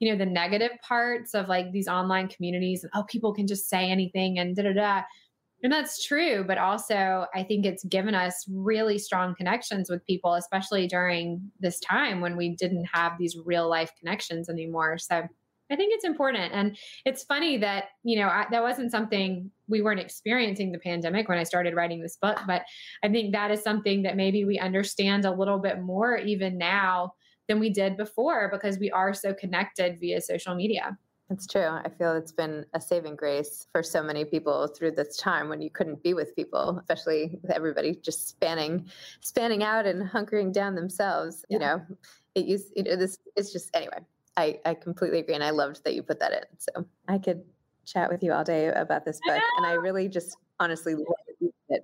you 0.00 0.10
know 0.10 0.18
the 0.18 0.30
negative 0.30 0.72
parts 0.86 1.32
of 1.32 1.48
like 1.48 1.70
these 1.70 1.86
online 1.86 2.28
communities 2.28 2.82
and 2.82 2.90
oh 2.94 3.04
people 3.04 3.32
can 3.32 3.46
just 3.46 3.68
say 3.68 3.90
anything 3.90 4.38
and 4.38 4.56
da 4.56 4.64
da 4.64 4.72
da 4.72 5.02
and 5.62 5.72
that's 5.72 6.04
true, 6.04 6.44
but 6.46 6.58
also 6.58 7.26
I 7.34 7.44
think 7.44 7.64
it's 7.64 7.84
given 7.84 8.14
us 8.14 8.44
really 8.48 8.98
strong 8.98 9.34
connections 9.34 9.88
with 9.88 10.04
people, 10.06 10.34
especially 10.34 10.86
during 10.86 11.50
this 11.60 11.78
time 11.80 12.20
when 12.20 12.36
we 12.36 12.56
didn't 12.56 12.84
have 12.92 13.12
these 13.18 13.36
real 13.44 13.68
life 13.68 13.92
connections 13.98 14.48
anymore. 14.48 14.98
So 14.98 15.22
I 15.70 15.76
think 15.76 15.94
it's 15.94 16.04
important. 16.04 16.52
And 16.52 16.76
it's 17.06 17.24
funny 17.24 17.56
that, 17.58 17.84
you 18.02 18.18
know, 18.18 18.26
I, 18.26 18.46
that 18.50 18.62
wasn't 18.62 18.90
something 18.90 19.50
we 19.68 19.80
weren't 19.80 20.00
experiencing 20.00 20.72
the 20.72 20.78
pandemic 20.78 21.28
when 21.28 21.38
I 21.38 21.44
started 21.44 21.74
writing 21.74 22.02
this 22.02 22.16
book, 22.16 22.38
but 22.46 22.62
I 23.02 23.08
think 23.08 23.32
that 23.32 23.50
is 23.50 23.62
something 23.62 24.02
that 24.02 24.16
maybe 24.16 24.44
we 24.44 24.58
understand 24.58 25.24
a 25.24 25.32
little 25.32 25.58
bit 25.58 25.80
more 25.80 26.16
even 26.16 26.58
now 26.58 27.14
than 27.48 27.58
we 27.58 27.70
did 27.70 27.96
before 27.96 28.50
because 28.52 28.78
we 28.78 28.90
are 28.90 29.14
so 29.14 29.32
connected 29.32 29.98
via 29.98 30.20
social 30.20 30.54
media. 30.54 30.98
It's 31.30 31.46
true. 31.46 31.66
I 31.66 31.88
feel 31.88 32.14
it's 32.14 32.32
been 32.32 32.66
a 32.74 32.80
saving 32.80 33.16
grace 33.16 33.66
for 33.72 33.82
so 33.82 34.02
many 34.02 34.24
people 34.24 34.66
through 34.66 34.92
this 34.92 35.16
time 35.16 35.48
when 35.48 35.62
you 35.62 35.70
couldn't 35.70 36.02
be 36.02 36.12
with 36.12 36.36
people, 36.36 36.78
especially 36.78 37.38
with 37.42 37.50
everybody 37.50 37.94
just 37.94 38.28
spanning, 38.28 38.86
spanning 39.20 39.62
out 39.62 39.86
and 39.86 40.08
hunkering 40.08 40.52
down 40.52 40.74
themselves. 40.74 41.44
Yeah. 41.48 41.54
You 41.54 41.60
know, 41.60 41.82
it 42.34 42.44
used. 42.44 42.72
You 42.76 42.82
know, 42.82 42.96
this. 42.96 43.18
It's 43.36 43.52
just 43.52 43.74
anyway. 43.74 44.00
I 44.36 44.60
I 44.64 44.74
completely 44.74 45.20
agree, 45.20 45.34
and 45.34 45.44
I 45.44 45.50
loved 45.50 45.84
that 45.84 45.94
you 45.94 46.02
put 46.02 46.20
that 46.20 46.32
in. 46.32 46.44
So 46.58 46.86
I 47.08 47.18
could 47.18 47.42
chat 47.86 48.10
with 48.10 48.22
you 48.22 48.32
all 48.32 48.44
day 48.44 48.68
about 48.68 49.04
this 49.04 49.18
book, 49.26 49.42
and 49.56 49.66
I 49.66 49.72
really 49.72 50.08
just 50.08 50.36
honestly 50.60 50.94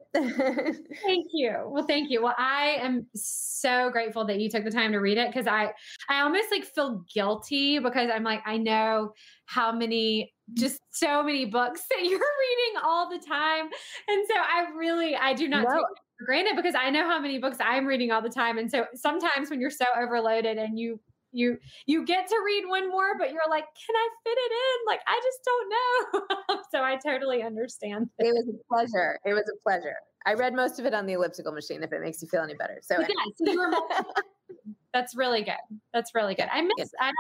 thank 0.15 1.27
you. 1.33 1.55
Well, 1.67 1.85
thank 1.87 2.11
you. 2.11 2.23
Well, 2.23 2.35
I 2.39 2.79
am 2.81 3.07
so 3.15 3.91
grateful 3.91 4.25
that 4.27 4.41
you 4.41 4.51
took 4.51 4.65
the 4.65 4.71
time 4.71 4.93
to 4.93 4.99
read 4.99 5.19
it 5.19 5.29
because 5.29 5.47
I 5.47 5.73
I 6.09 6.21
almost 6.21 6.51
like 6.51 6.65
feel 6.65 7.05
guilty 7.13 7.79
because 7.79 8.11
I'm 8.13 8.25
like 8.25 8.43
I 8.47 8.57
know 8.57 9.13
how 9.47 9.73
many 9.73 10.33
just 10.55 10.81
so 10.91 11.23
many 11.23 11.45
books 11.45 11.83
that 11.91 11.99
you're 12.03 12.11
reading 12.11 12.83
all 12.85 13.09
the 13.11 13.19
time. 13.19 13.69
And 14.09 14.27
so 14.29 14.35
I 14.37 14.67
really 14.77 15.17
I 15.17 15.35
do 15.35 15.49
not 15.49 15.65
no. 15.65 15.71
take 15.71 15.81
it 15.81 15.99
for 16.19 16.25
granted 16.27 16.57
because 16.57 16.75
I 16.75 16.91
know 16.91 17.05
how 17.05 17.21
many 17.21 17.39
books 17.39 17.59
I'm 17.61 17.87
reading 17.87 18.11
all 18.11 18.23
the 18.23 18.29
time. 18.29 18.59
And 18.59 18.71
so 18.71 18.87
sometimes 18.95 19.51
when 19.51 19.61
you're 19.61 19.71
so 19.71 19.87
overloaded 19.99 20.59
and 20.59 20.79
you 20.79 21.01
you 21.33 21.59
you 21.87 22.05
get 22.05 22.27
to 22.29 22.37
read 22.45 22.65
one 22.67 22.89
more 22.89 23.19
but 23.19 23.33
you're 23.33 23.49
like 23.51 23.65
can 23.65 23.95
i 23.95 24.09
fit 24.25 24.39
it 24.39 24.53
in? 24.53 24.87
Like 24.87 25.01
i 25.07 25.21
just 25.23 25.39
don't 25.45 25.69
know. 25.71 26.57
So 26.71 26.83
i 26.83 26.97
totally 26.97 27.43
understand 27.43 28.11
it 28.19 28.27
was 28.27 28.49
a 28.49 28.75
pleasure. 28.75 29.19
It 29.25 29.33
was 29.33 29.51
a 29.53 29.63
pleasure. 29.63 29.95
I 30.27 30.35
read 30.35 30.55
most 30.55 30.79
of 30.79 30.85
it 30.85 30.93
on 30.93 31.07
the 31.07 31.15
elliptical 31.15 31.53
machine 31.53 31.83
if 31.83 31.93
it 31.93 32.03
makes 32.03 32.21
you 32.21 32.29
feel 32.29 32.43
any 32.43 32.55
better. 32.55 32.79
So, 32.83 33.01
yeah, 33.01 33.07
so 33.37 33.51
you 33.51 33.59
were 33.59 33.71
that's 34.93 35.17
really 35.17 35.43
good. 35.43 35.55
That's 35.95 36.15
really 36.15 36.35
good. 36.35 36.49
I 36.53 36.63
miss 36.63 36.93
i 37.01 37.07
don't 37.07 37.17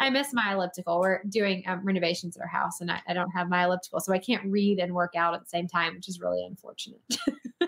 i 0.00 0.10
miss 0.10 0.32
my 0.32 0.54
elliptical. 0.54 1.00
We're 1.00 1.22
doing 1.28 1.64
um, 1.66 1.80
renovations 1.84 2.36
at 2.36 2.42
our 2.42 2.48
house 2.48 2.80
and 2.80 2.90
I, 2.90 3.00
I 3.08 3.14
don't 3.14 3.30
have 3.30 3.48
my 3.48 3.64
elliptical 3.64 4.00
so 4.00 4.12
i 4.12 4.18
can't 4.18 4.44
read 4.44 4.78
and 4.78 4.94
work 4.94 5.14
out 5.16 5.34
at 5.34 5.40
the 5.40 5.48
same 5.48 5.68
time 5.68 5.94
which 5.94 6.08
is 6.08 6.20
really 6.20 6.44
unfortunate 6.44 7.00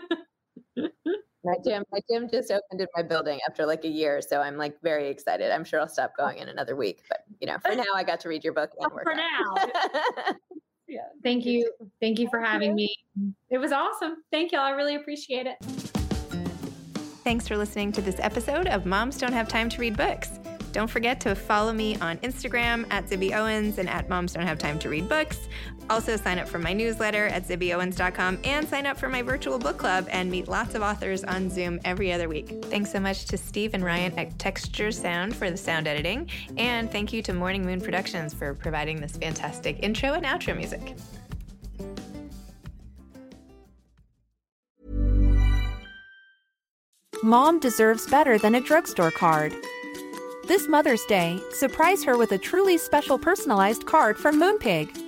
my 1.49 1.57
gym, 1.64 1.84
my 1.90 2.01
gym 2.11 2.28
just 2.30 2.51
opened 2.51 2.80
in 2.80 2.86
my 2.94 3.03
building 3.03 3.38
after 3.49 3.64
like 3.64 3.84
a 3.84 3.88
year, 3.88 4.20
so 4.20 4.40
I'm 4.40 4.57
like 4.57 4.80
very 4.82 5.09
excited. 5.09 5.51
I'm 5.51 5.64
sure 5.64 5.80
I'll 5.80 5.88
stop 5.88 6.12
oh. 6.18 6.24
going 6.24 6.38
in 6.38 6.49
another 6.49 6.76
week, 6.76 7.03
but 7.09 7.20
you 7.40 7.46
know, 7.46 7.57
for 7.64 7.74
now, 7.74 7.84
I 7.94 8.05
got 8.05 8.20
to 8.20 8.28
read 8.28 8.44
your 8.44 8.53
book 8.53 8.70
and 8.78 8.92
work. 8.92 9.05
For 9.05 9.14
now, 9.14 9.55
yeah. 10.88 11.01
Thank 11.22 11.46
you, 11.46 11.72
thank 12.01 12.18
you 12.18 12.28
for 12.30 12.40
having 12.40 12.74
me. 12.74 12.94
It 13.51 13.59
was 13.59 13.72
awesome. 13.72 14.16
Thank 14.30 14.53
y'all. 14.53 14.62
I 14.62 14.70
really 14.70 14.96
appreciate 14.96 15.46
it. 15.46 15.57
Thanks 17.24 17.49
for 17.49 17.57
listening 17.57 17.92
to 17.92 18.03
this 18.03 18.16
episode 18.20 18.68
of 18.68 18.86
Moms 18.86 19.18
Don't 19.18 19.32
Have 19.32 19.49
Time 19.49 19.68
to 19.70 19.80
Read 19.80 19.96
Books. 19.96 20.38
Don't 20.72 20.88
forget 20.88 21.20
to 21.22 21.34
follow 21.34 21.72
me 21.72 21.96
on 21.96 22.18
Instagram 22.18 22.86
at 22.90 23.07
Zibby 23.07 23.32
Owens 23.32 23.78
and 23.78 23.88
at 23.88 24.09
Moms 24.09 24.34
Don't 24.34 24.46
Have 24.46 24.59
Time 24.59 24.78
to 24.80 24.88
Read 24.88 25.09
Books. 25.09 25.49
Also, 25.91 26.16
sign 26.16 26.39
up 26.39 26.49
for 26.49 26.59
my 26.59 26.72
newsletter 26.72 27.26
at 27.26 27.47
zibbyowens.com 27.47 28.39
and 28.45 28.68
sign 28.68 28.86
up 28.86 28.99
for 28.99 29.09
my 29.09 29.22
virtual 29.22 29.59
book 29.59 29.78
club 29.78 30.07
and 30.11 30.30
meet 30.30 30.49
lots 30.49 30.74
of 30.74 30.82
authors 30.82 31.24
on 31.24 31.49
Zoom 31.51 31.80
every 31.84 32.12
other 32.12 32.28
week. 32.28 32.64
Thanks 32.66 32.93
so 32.93 33.01
much 33.01 33.24
to 33.26 33.39
Steve 33.39 33.74
and 33.74 33.84
Ryan 33.84 34.18
at 34.18 34.39
Texture 34.39 34.93
Sound 34.93 35.34
for 35.34 35.51
the 35.51 35.57
sound 35.57 35.89
editing. 35.89 36.28
And 36.57 36.91
thank 36.91 37.12
you 37.12 37.22
to 37.22 37.32
Morning 37.32 37.64
Moon 37.64 37.80
Productions 37.80 38.34
for 38.34 38.55
providing 38.55 39.01
this 39.01 39.16
fantastic 39.16 39.78
intro 39.82 40.12
and 40.12 40.24
outro 40.24 40.57
music. 40.57 40.95
Mom 47.22 47.59
deserves 47.59 48.07
better 48.07 48.39
than 48.39 48.55
a 48.55 48.61
drugstore 48.61 49.11
card. 49.11 49.53
This 50.47 50.68
Mother's 50.68 51.05
Day, 51.07 51.39
surprise 51.53 52.05
her 52.05 52.16
with 52.16 52.32
a 52.32 52.39
truly 52.39 52.78
special 52.78 53.18
personalized 53.18 53.86
card 53.86 54.16
from 54.16 54.41
Moonpig. 54.41 55.08